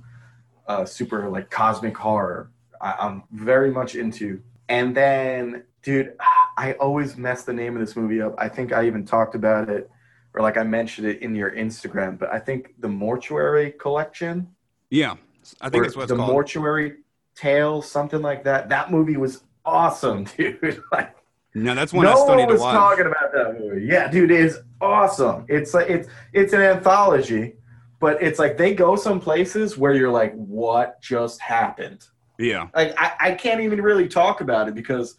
[0.67, 2.51] uh, super like cosmic horror,
[2.81, 4.41] I, I'm very much into.
[4.67, 6.15] And then, dude,
[6.57, 8.33] I always mess the name of this movie up.
[8.37, 9.89] I think I even talked about it,
[10.33, 12.17] or like I mentioned it in your Instagram.
[12.17, 14.55] But I think the Mortuary Collection
[14.89, 15.15] yeah.
[15.61, 16.31] I think that's what it's the called.
[16.31, 16.97] mortuary
[17.35, 18.69] tale, something like that.
[18.69, 20.83] That movie was awesome, dude.
[20.91, 21.15] like
[21.53, 23.85] no, that's one no one was talking about that movie.
[23.85, 25.45] Yeah, dude, it is awesome.
[25.47, 27.55] It's like it's it's an anthology,
[27.99, 32.07] but it's like they go some places where you're like, what just happened?
[32.37, 35.15] yeah, Like I, I can't even really talk about it because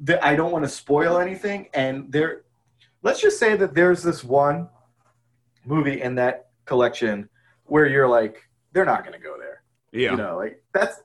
[0.00, 1.68] the, I don't want to spoil anything.
[1.74, 2.44] And there,
[3.02, 4.68] let's just say that there's this one
[5.66, 7.28] movie in that collection
[7.64, 9.62] where you're like, they're not going to go there.
[9.92, 11.00] yeah, You know, like that's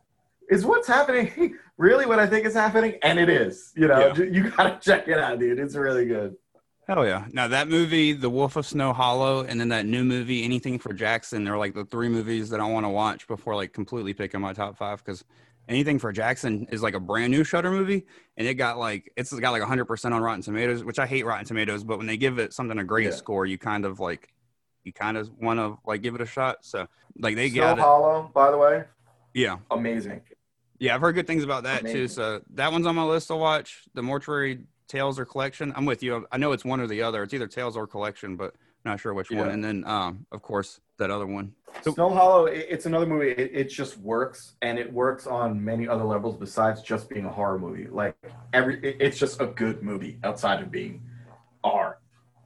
[0.53, 3.73] is what's happening really what I think is happening, and it is.
[3.75, 4.23] You know, Yeah.
[4.23, 5.59] You gotta check it out, dude.
[5.59, 6.35] It's really good.
[6.87, 7.25] Hell yeah.
[7.31, 10.91] Now that movie, The Wolf of Snow Hollow, and then that new movie, Anything for
[10.93, 14.41] Jackson, they're like the three movies that I want to watch before like completely picking
[14.41, 15.23] my top five because
[15.69, 19.31] Anything for Jackson is like a brand new Shudder movie, and it got like it's
[19.33, 22.17] got like 100 percent on Rotten Tomatoes, which I hate Rotten Tomatoes, but when they
[22.17, 23.11] give it something a great Yeah.
[23.11, 24.33] score, you kind of like
[24.83, 26.57] you kind of want to like give it a shot.
[26.65, 26.85] So
[27.17, 27.81] like they Snow got it.
[27.81, 28.83] Hollow, by the way,
[29.33, 30.19] Yeah, amazing.
[30.83, 32.09] Yeah, I've heard good things about that too.
[32.09, 33.83] So that one's on my list to watch.
[33.93, 35.71] The Mortuary Tales or Collection.
[35.77, 36.27] I'm with you.
[36.29, 37.23] I know it's one or the other.
[37.23, 38.53] It's either Tales or Collection, but
[38.83, 39.47] not sure which one.
[39.49, 41.53] And then, um, of course, that other one.
[41.83, 43.31] So- Snow Hollow, it's another movie.
[43.31, 47.31] It, it just works, and it works on many other levels besides just being a
[47.31, 47.87] horror movie.
[47.87, 48.17] Like
[48.51, 51.01] every, it's just a good movie outside of being
[51.63, 51.97] R.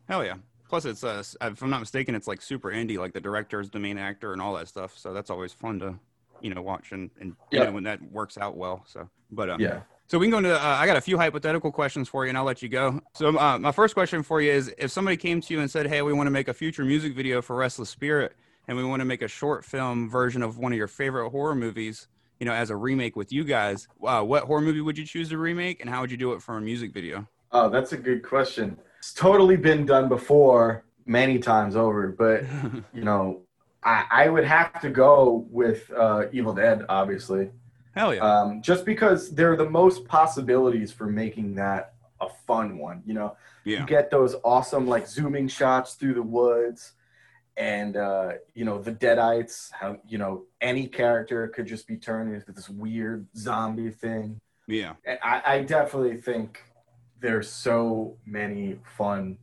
[0.08, 0.36] Hell yeah.
[0.70, 3.00] Plus, it's uh, if I'm not mistaken, it's like super indie.
[3.00, 4.96] Like the director is the main actor and all that stuff.
[4.96, 5.96] So that's always fun to,
[6.42, 8.84] you know, watch and and you know when that works out well.
[8.86, 9.82] So, but um, Yeah.
[10.10, 10.56] So we can go into.
[10.56, 13.02] Uh, I got a few hypothetical questions for you, and I'll let you go.
[13.14, 15.86] So uh, my first question for you is: If somebody came to you and said,
[15.88, 18.34] "Hey, we want to make a future music video for Restless Spirit,
[18.70, 21.56] and we want to make a short film version of one of your favorite horror
[21.56, 22.08] movies,
[22.40, 25.28] you know, as a remake with you guys, uh, what horror movie would you choose
[25.30, 27.98] to remake, and how would you do it for a music video?" Oh, that's a
[27.98, 28.78] good question.
[29.00, 32.08] It's totally been done before, many times over.
[32.08, 32.46] But
[32.94, 33.42] you know,
[33.88, 37.52] I, I would have to go with uh, Evil Dead, obviously.
[37.96, 38.20] Hell yeah!
[38.22, 43.02] um, just because there are the most possibilities for making that a fun one.
[43.06, 43.80] You know, yeah.
[43.80, 46.92] you get those awesome like zooming shots through the woods,
[47.56, 49.72] and uh, you know the Deadites.
[49.72, 54.42] How you know any character could just be turned into this weird zombie thing.
[54.68, 54.96] Yeah.
[55.06, 56.62] And I, I definitely think
[57.22, 59.38] there's so many fun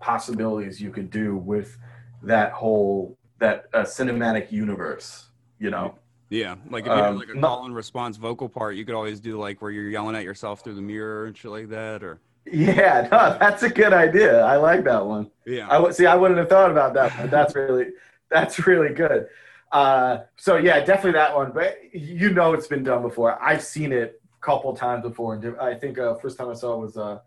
[0.00, 1.76] possibilities you could do with
[2.22, 5.26] that whole that uh, cinematic universe.
[5.58, 5.98] You know.
[6.30, 8.94] Yeah, like if you had Um, like a call and response vocal part, you could
[8.94, 12.02] always do like where you're yelling at yourself through the mirror and shit like that,
[12.02, 14.42] or Yeah, no, that's a good idea.
[14.42, 15.30] I like that one.
[15.44, 16.06] yeah, I would see.
[16.06, 17.88] I wouldn't have thought about that, but that's really
[18.30, 19.26] that's really good.
[19.72, 21.52] Uh, so yeah, definitely that one.
[21.52, 23.40] But you know, it's been done before.
[23.42, 26.74] I've seen it a couple times before, and I think uh, first time I saw
[26.74, 27.18] it was uh,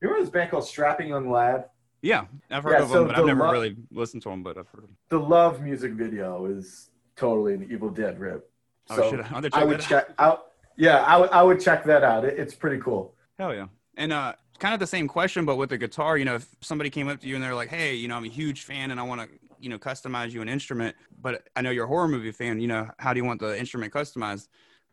[0.00, 1.64] remember this band called Strapping Young Lad?
[2.02, 2.26] Yeah.
[2.50, 4.42] I've heard Yeah, of so them, but the I've never lo- really listened to them.
[4.42, 4.84] But I've heard.
[4.84, 4.96] Of them.
[5.08, 8.50] The Love music video is totally an Evil Dead rip.
[8.90, 10.48] Oh, So I'll have I would check out.
[10.76, 12.24] Yeah, I would I would check that out.
[12.24, 13.14] It, it's pretty cool.
[13.38, 13.66] Hell yeah.
[13.96, 16.16] And uh, kind of the same question, but with the guitar.
[16.18, 18.24] You know, if somebody came up to you and they're like, "Hey, you know, I'm
[18.24, 19.28] a huge fan and I want to,
[19.60, 22.60] you know, customize you an instrument, but I know you're a horror movie fan.
[22.60, 24.48] You know, how do you want the instrument customized?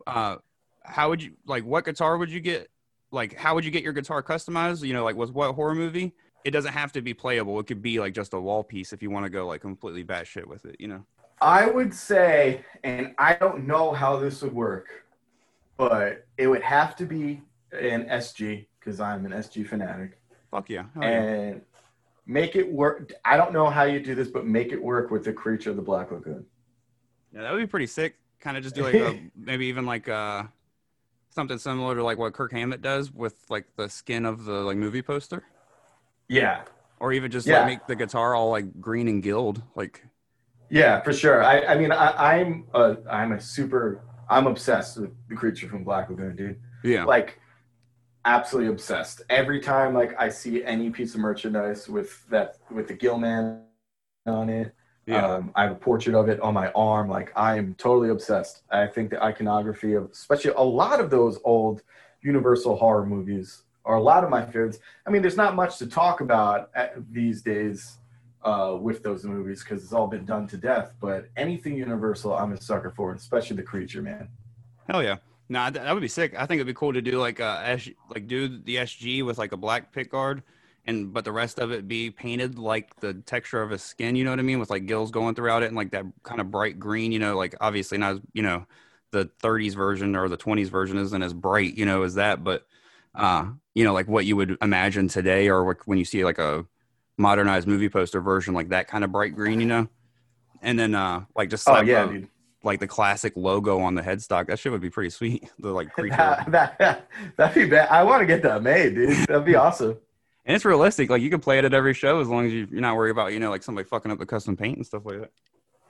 [0.05, 0.37] Uh,
[0.83, 1.63] how would you like?
[1.63, 2.69] What guitar would you get?
[3.11, 4.83] Like, how would you get your guitar customized?
[4.83, 6.13] You know, like with what horror movie?
[6.45, 7.59] It doesn't have to be playable.
[7.59, 10.03] It could be like just a wall piece if you want to go like completely
[10.03, 10.77] batshit with it.
[10.79, 11.05] You know.
[11.41, 15.05] I would say, and I don't know how this would work,
[15.77, 20.19] but it would have to be an SG because I'm an SG fanatic,
[20.51, 20.85] Fuck yeah.
[20.93, 21.09] Hell yeah.
[21.09, 21.61] and
[22.25, 23.13] make it work.
[23.25, 25.75] I don't know how you do this, but make it work with the creature of
[25.75, 26.45] the Black Lagoon.
[27.33, 28.15] Yeah, that would be pretty sick.
[28.39, 30.43] Kind of just do like a, maybe even like uh
[31.29, 34.77] something similar to like what Kirk Hammett does with like the skin of the like
[34.77, 35.43] movie poster,
[36.29, 36.63] Yeah,
[36.99, 37.59] or even just Yeah.
[37.59, 39.61] like make the guitar all like green and gild.
[39.75, 40.03] Like
[40.69, 41.43] yeah, for sure.
[41.43, 45.83] I, I mean, I, I'm a, I'm a super, I'm obsessed with the creature from
[45.83, 46.59] Black Lagoon, dude.
[46.83, 47.39] yeah, like
[48.25, 52.93] absolutely obsessed every time like i see any piece of merchandise with that with the
[52.93, 53.63] gillman
[54.27, 54.75] on it
[55.05, 58.09] yeah, um, i have a portrait of it on my arm like i am totally
[58.09, 61.83] obsessed i think the iconography of especially a lot of those old
[62.21, 65.87] universal horror movies are a lot of my favorites i mean there's not much to
[65.87, 66.69] talk about
[67.11, 67.97] these days
[68.41, 72.53] uh, with those movies because it's all been done to death but anything universal i'm
[72.53, 74.29] a sucker for especially the creature man
[74.89, 75.17] hell yeah.
[75.51, 76.35] Nah, that, would be sick.
[76.37, 79.39] I think it'd be cool to do like uh S, like do the SG with
[79.39, 80.43] like a black pick guard,
[80.85, 84.15] and but the rest of it be painted like the texture of his skin.
[84.15, 84.59] You know what I mean?
[84.59, 87.11] With like gills going throughout it and like that kind of bright green.
[87.11, 88.67] You know, like obviously not you know
[89.11, 91.75] the 30s version or the 20s version isn't as bright.
[91.75, 92.67] You know, as that, but
[93.19, 96.65] uh, you know, like what you would imagine today or when you see like a
[97.17, 99.59] modernized movie poster version, like that kind of bright green.
[99.59, 99.87] You know,
[100.61, 102.29] and then uh like just oh yeah the- dude
[102.63, 104.47] like the classic logo on the headstock.
[104.47, 105.49] That shit would be pretty sweet.
[105.59, 106.15] The like creature.
[106.15, 107.89] that, that, that'd be bad.
[107.89, 109.27] I want to get that made, dude.
[109.27, 109.97] That'd be awesome.
[110.45, 111.09] And it's realistic.
[111.09, 113.11] Like you can play it at every show as long as you, you're not worried
[113.11, 115.31] about, you know, like somebody fucking up the custom paint and stuff like that.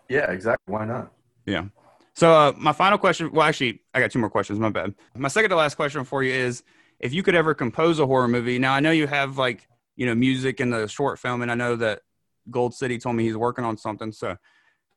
[0.10, 0.74] Yeah, exactly.
[0.74, 1.12] Why not?
[1.46, 1.66] Yeah.
[2.14, 3.32] So uh, my final question.
[3.32, 4.60] Well, actually, I got two more questions.
[4.60, 4.96] My bad.
[5.16, 6.64] My second to last question for you is:
[7.00, 8.60] if you could ever compose a horror movie.
[8.60, 11.56] Now I know you have like you know music in the short film, and I
[11.56, 12.02] know that
[12.50, 14.12] Gold City told me he's working on something.
[14.12, 14.38] So,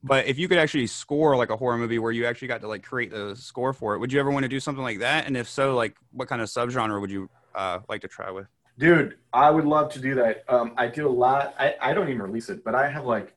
[0.02, 2.68] but if you could actually score like a horror movie where you actually got to
[2.68, 5.26] like create the score for it, would you ever want to do something like that?
[5.26, 8.46] And if so, like what kind of subgenre would you uh, like to try with?
[8.78, 10.44] Dude, I would love to do that.
[10.48, 11.54] Um, I do a lot.
[11.58, 13.34] I, I don't even release it, but I have like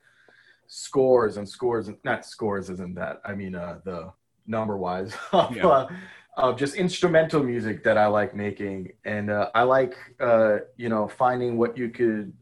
[0.66, 3.20] scores and scores, and not scores isn't that.
[3.24, 4.12] I mean, uh, the
[4.46, 5.66] number wise of, Yeah.
[5.66, 5.88] uh,
[6.36, 8.92] of just instrumental music that I like making.
[9.04, 12.32] And uh, I like, uh, you know, finding what you could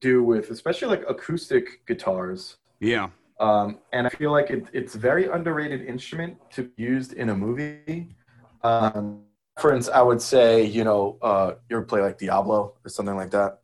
[0.00, 2.56] do with, especially like acoustic guitars.
[2.80, 3.08] Yeah.
[3.40, 7.34] Um, and I feel like it, it's very underrated instrument to be used in a
[7.34, 8.14] movie.
[8.62, 9.22] Um,
[9.58, 13.16] for instance, I would say, you know, uh, you ever play like Diablo or something
[13.16, 13.60] like that?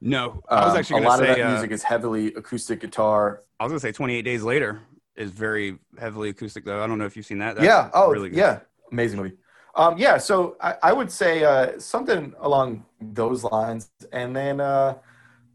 [0.00, 3.44] No, I was Um, actually a lot of that uh, music is heavily acoustic guitar
[3.60, 4.80] I was gonna say 28 Days Later
[5.16, 6.82] is very heavily acoustic though.
[6.82, 7.54] I don't know if you've seen that.
[7.54, 7.88] That's yeah.
[7.94, 8.38] Oh, really good.
[8.38, 8.60] yeah.
[8.94, 9.36] Amazing movie.
[9.74, 10.18] Um, yeah.
[10.18, 14.94] So I, I would say uh, something along those lines, and then uh,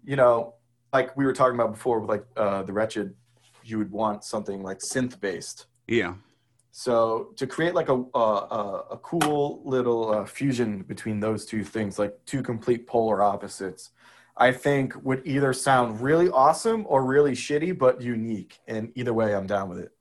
[0.03, 0.56] you know,
[0.91, 3.16] like we were talking about before, with like uh, the Wretched,
[3.64, 5.68] you would want something like synth based.
[5.88, 6.16] Yeah.
[6.72, 11.64] So to create like a a, a, a cool little uh, fusion between those two
[11.64, 13.91] things, like two complete polar opposites,
[14.36, 18.60] I think would either sound really awesome or really shitty, but unique.
[18.68, 19.91] And either way, I'm down with it.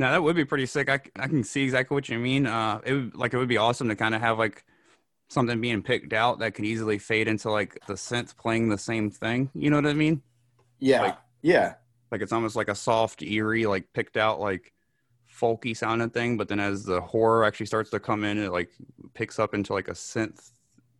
[0.00, 0.88] No, that would be pretty sick.
[0.88, 2.46] I, I can see exactly what you mean.
[2.46, 4.64] Uh, it would like it would be awesome to kind of have like
[5.28, 9.10] something being picked out that could easily fade into like the synth playing the same
[9.10, 9.50] thing.
[9.54, 10.22] You know what I mean?
[10.78, 11.02] Yeah.
[11.02, 11.74] Like- yeah.
[12.10, 14.72] Like it's almost like a soft, eerie, like picked out like
[15.30, 16.38] folky sounding thing.
[16.38, 18.70] But then as the horror actually starts to come in, it like
[19.12, 20.50] picks up into like a synth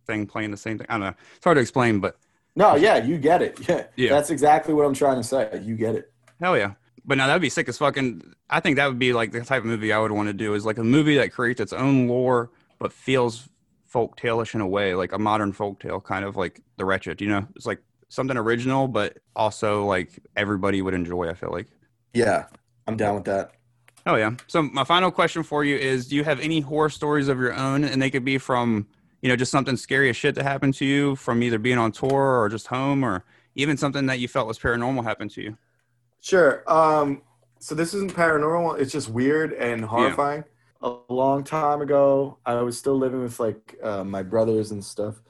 [0.05, 0.85] thing playing the same thing.
[0.89, 1.13] I don't know.
[1.35, 2.17] It's hard to explain, but
[2.55, 3.59] No, yeah, you get it.
[3.67, 3.85] Yeah.
[3.95, 4.09] Yeah.
[4.11, 5.59] That's exactly what I'm trying to say.
[5.63, 6.13] You get it.
[6.39, 6.73] Hell yeah.
[7.03, 8.33] But now that'd be sick as fucking.
[8.49, 10.53] I think that would be like the type of movie I would want to do
[10.53, 13.47] is like a movie that creates its own lore but feels
[13.85, 17.21] folk tale-ish in a way, like a modern folk tale, kind of like The Wretched.
[17.21, 17.79] You know, it's like
[18.09, 21.29] something original, but also like everybody would enjoy.
[21.29, 21.67] I feel like.
[22.13, 22.45] Yeah.
[22.87, 23.51] I'm down with that.
[24.05, 24.31] Oh yeah.
[24.47, 27.53] So my final question for you is: Do you have any horror stories of your
[27.53, 28.87] own, and they could be from
[29.21, 31.91] you know just something scary as shit that happened to you from either being on
[31.91, 33.23] tour or just home, or
[33.55, 35.57] even something that you felt was paranormal happened to you.
[36.21, 36.63] Sure.
[36.71, 37.23] Um,
[37.59, 38.79] so this isn't paranormal.
[38.79, 40.43] It's just weird and horrifying.
[40.83, 45.21] A long time ago, I was still living with like uh, my brothers and stuff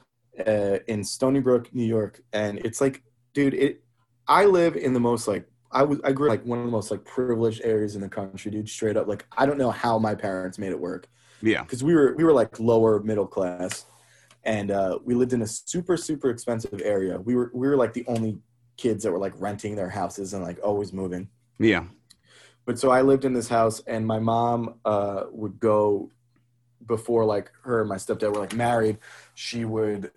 [0.46, 3.02] uh, in Stony Brook, New York, and it's like,
[3.34, 3.82] dude, it.
[4.28, 6.70] I live in the most like I was I grew up like one of the
[6.70, 8.68] most like privileged areas in the country, dude.
[8.68, 11.08] Straight up, like I don't know how my parents made it work
[11.42, 11.62] Yeah.
[11.62, 13.84] because we were we were like lower middle class,
[14.44, 17.18] and uh, we lived in a super super expensive area.
[17.20, 18.38] We were we were like the only
[18.76, 21.28] kids that were like renting their houses and like always moving.
[21.58, 21.84] Yeah.
[22.64, 26.10] But so I lived in this house, and my mom uh, would go
[26.86, 28.98] before like her and my stepdad were like married.
[29.34, 30.10] She would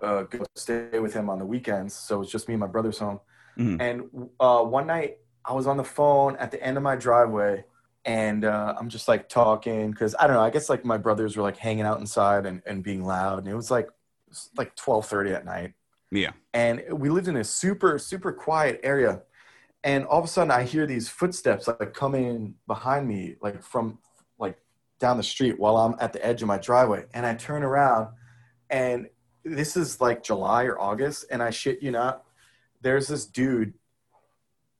[0.00, 1.94] uh, go stay with him on the weekends.
[1.94, 3.20] So it was just me and my brother's home.
[3.56, 3.80] Mhm.
[3.80, 7.64] And uh, one night I was on the phone at the end of my driveway,
[8.04, 10.42] and uh, I'm just like talking because I don't know.
[10.42, 13.48] I guess like my brothers were like hanging out inside and, and being loud, and
[13.48, 15.74] it was like it was like 12:30 at night
[16.12, 16.32] Yeah.
[16.52, 19.22] and we lived in a super super quiet area.
[19.84, 23.98] And all of a sudden i hear these footsteps like coming behind me like from
[24.38, 24.58] like
[25.00, 27.06] down the street while i'm at the edge of my driveway.
[27.14, 28.08] And i turn around
[28.70, 29.08] and
[29.44, 32.24] this is like july or august and i shit you not
[32.82, 33.74] there's this dude.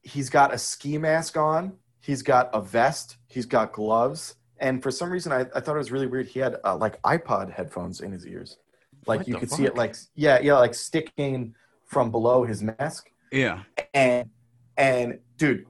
[0.03, 1.75] He's got a ski mask on.
[2.01, 3.17] He's got a vest.
[3.29, 4.35] He's got gloves.
[4.59, 6.27] And for some reason i, I thought it was really weird.
[6.27, 8.59] He had uh, like ipod headphones in his ears
[9.07, 11.55] like What you could see it like yeah yeah like sticking
[11.85, 13.11] from below his mask.
[13.31, 13.63] Yeah.
[13.95, 14.29] and
[14.77, 15.65] and dude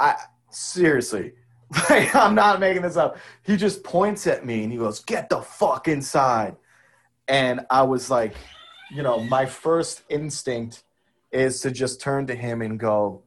[0.00, 0.16] i
[0.50, 1.32] seriously
[1.90, 3.18] like i'm not making this up.
[3.42, 6.56] He just points at me and he goes get the fuck inside.
[7.28, 8.34] And i was like
[8.90, 10.84] you know my first instinct
[11.32, 13.22] is to just turn to him and go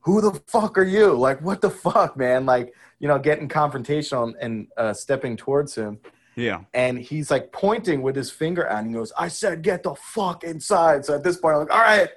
[0.00, 1.12] who the fuck are you?
[1.12, 2.44] Like what the fuck man?
[2.46, 5.98] Like you know getting confrontational and uh, stepping towards him
[6.34, 6.60] Yeah.
[6.72, 10.44] and he's like pointing with his finger and he goes, I said, get the fuck
[10.44, 11.04] inside.
[11.04, 12.08] So at this point, I'm like, all right.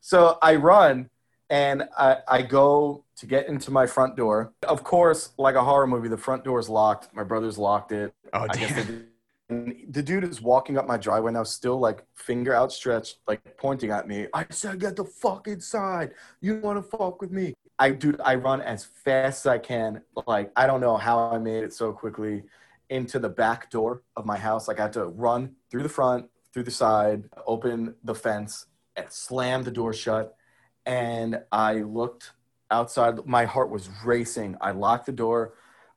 [0.00, 1.10] So I run
[1.50, 4.52] and I, I go to get into my front door.
[4.62, 7.14] Of course, like a horror movie, the front door is locked.
[7.14, 8.14] My brother's locked it.
[8.32, 9.06] Oh I guess damn.
[9.48, 13.90] and the dude is walking up my driveway now, still like finger outstretched, like pointing
[13.90, 14.28] at me.
[14.32, 16.12] I said, get the fuck inside.
[16.40, 17.54] You want to fuck with me?
[17.78, 20.02] I, dude, I run as fast as I can.
[20.26, 22.44] Like, I don't know how I made it so quickly
[22.90, 24.68] into the back door of my house.
[24.68, 29.06] Like, I had to run through the front, through the side, open the fence, and
[29.10, 30.34] slam the door shut.
[30.84, 32.32] And I looked
[32.70, 33.24] outside.
[33.26, 34.56] My heart was racing.
[34.60, 35.54] I locked the door.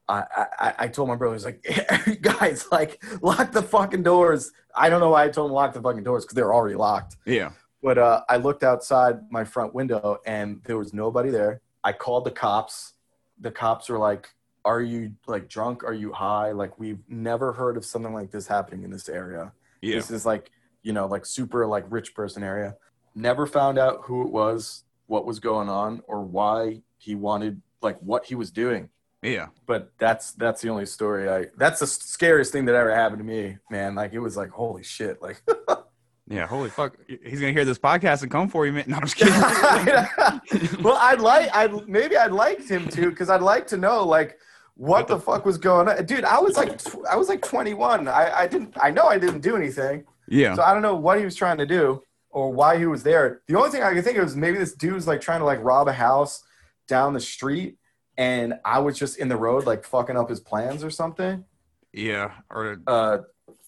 [0.07, 1.65] I, I, I told my brothers like,
[2.21, 4.51] guys, like lock the fucking doors.
[4.75, 6.53] I don't know why I told them to lock the fucking doors because they were
[6.53, 7.15] already locked.
[7.25, 7.51] Yeah.
[7.81, 11.61] But uh, I looked outside my front window and there was nobody there.
[11.83, 12.93] I called the cops.
[13.39, 14.29] The cops were like,
[14.65, 15.83] "Are you like drunk?
[15.83, 16.51] Are you high?
[16.51, 19.51] Like we've never heard of something like this happening in this area.
[19.81, 19.95] Yeah.
[19.95, 22.75] This is like you know like super like rich person area.
[23.15, 27.99] Never found out who it was, what was going on, or why he wanted like
[27.99, 28.89] what he was doing
[29.21, 29.47] Yeah.
[29.65, 33.25] but that's that's the only story I that's the scariest thing that ever happened to
[33.25, 33.93] me, man.
[33.93, 35.21] Like it was like holy shit.
[35.21, 35.41] Like
[36.29, 36.47] Yeah.
[36.47, 36.95] Holy fuck.
[37.07, 38.85] He's gonna hear this podcast and come for you, man.
[38.87, 39.33] No, I'm just kidding.
[40.81, 44.37] well, I'd like I'd maybe I'd liked him to because I'd like to know like
[44.75, 46.05] what the fuck was going on.
[46.05, 48.07] Dude, I was like tw- I was like 21.
[48.07, 50.03] I, I didn't I know I didn't do anything.
[50.27, 50.55] yeah.
[50.55, 52.01] So I don't know what he was trying to do
[52.31, 53.41] or why he was there.
[53.47, 55.45] The only thing I could think of is maybe this dude was like trying to
[55.45, 56.43] like rob a house
[56.87, 57.77] down the street
[58.17, 61.45] and I was just in the road like fucking up his plans or something.
[61.93, 63.17] Yeah, or Uh,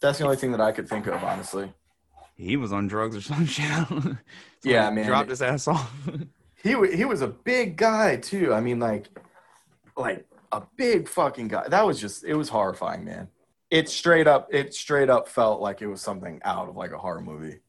[0.01, 1.71] that's the only thing that I could think of, honestly.
[2.35, 3.65] he was on drugs or some shit.
[3.87, 4.17] Someone
[4.63, 5.05] Yeah, man.
[5.05, 5.91] dropped his ass off.
[6.63, 8.51] He wa- he was a big guy too.
[8.51, 9.05] I mean, like,
[9.95, 10.25] like
[10.55, 11.67] a big fucking guy.
[11.67, 13.27] That was just it was horrifying, man.
[13.71, 16.97] It straight up it straight up felt like it was something out of like a
[16.97, 17.59] horror movie.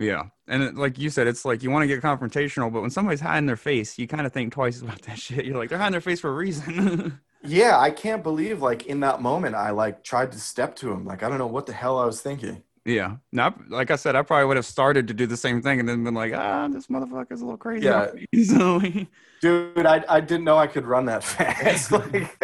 [0.00, 2.90] yeah, and it, like you said, it's like you want to get confrontational, but when
[2.90, 5.44] somebody's hiding their face, you kind of think twice about that shit.
[5.44, 7.20] You're like, they're hiding their face for a reason.
[7.44, 11.04] Yeah, I can't believe like in that moment I like tried to step to him.
[11.04, 12.62] Like I don't know what the hell I was thinking.
[12.84, 15.80] Yeah, now like I said, I probably would have started to do the same thing
[15.80, 17.86] and then been like, ah, this motherfucker's a little crazy.
[17.86, 18.10] Yeah.
[18.44, 18.80] so
[19.40, 21.92] Dude, I I didn't know I could run that fast.
[21.92, 22.38] like,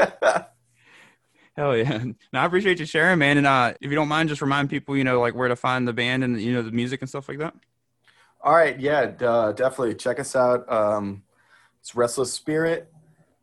[1.56, 2.04] Hell yeah.
[2.32, 3.36] Now, I appreciate you sharing, man.
[3.36, 5.88] And uh, if you don't mind, just remind people, you know, like where to find
[5.88, 7.52] the band and you know the music and stuff like that.
[8.40, 10.70] All right, yeah, uh, definitely check us out.
[10.72, 11.24] Um,
[11.80, 12.92] it's Restless Spirit.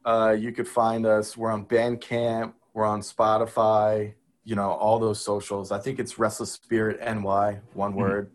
[0.05, 1.35] Uh, you could find us.
[1.35, 2.53] We're on Bandcamp.
[2.73, 4.13] We're on Spotify.
[4.45, 5.71] You know all those socials.
[5.71, 7.95] I think it's Restless Spirit NY, one Mhm.
[7.95, 8.31] word.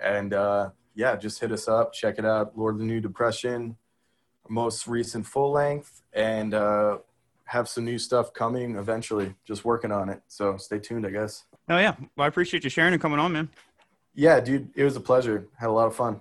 [0.00, 1.92] And uh, yeah, just hit us up.
[1.92, 2.56] Check it out.
[2.56, 3.76] Lord of the New Depression,
[4.48, 6.98] most recent full length, and uh,
[7.44, 9.34] have some new stuff coming eventually.
[9.44, 10.20] Just working on it.
[10.28, 11.44] So stay tuned, I guess.
[11.68, 11.94] Oh yeah.
[12.16, 13.48] Well, I appreciate you sharing and coming on, man.
[14.14, 15.46] Yeah, dude, it was a pleasure.
[15.56, 16.20] Had a lot of fun.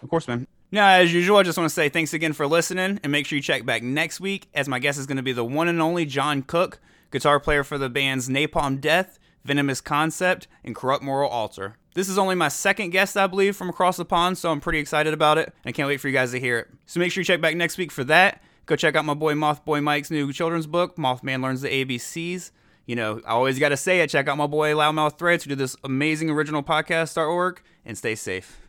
[0.00, 0.46] Of course, man.
[0.70, 3.36] Now, as usual, I just want to say thanks again for listening and make sure
[3.36, 5.80] you check back next week as my guest is going to be the one and
[5.80, 6.78] only John Cook,
[7.14, 11.76] guitar player for the bands Napalm Death, Venomous Concept, and Corrupt Moral Altar.
[11.94, 14.80] This is only my second guest, I believe, from across the pond, so I'm pretty
[14.80, 16.68] excited about it and I can't wait for you guys to hear it.
[16.86, 18.42] So make sure you check back next week for that.
[18.66, 22.50] Go check out my boy Mothboy Mike's new children's book, Mothman Learns the ABCs.
[22.84, 24.10] You know, I always got to say it.
[24.10, 28.16] Check out my boy Loudmouth Threads, who did this amazing original podcast artwork, and stay
[28.16, 28.63] safe.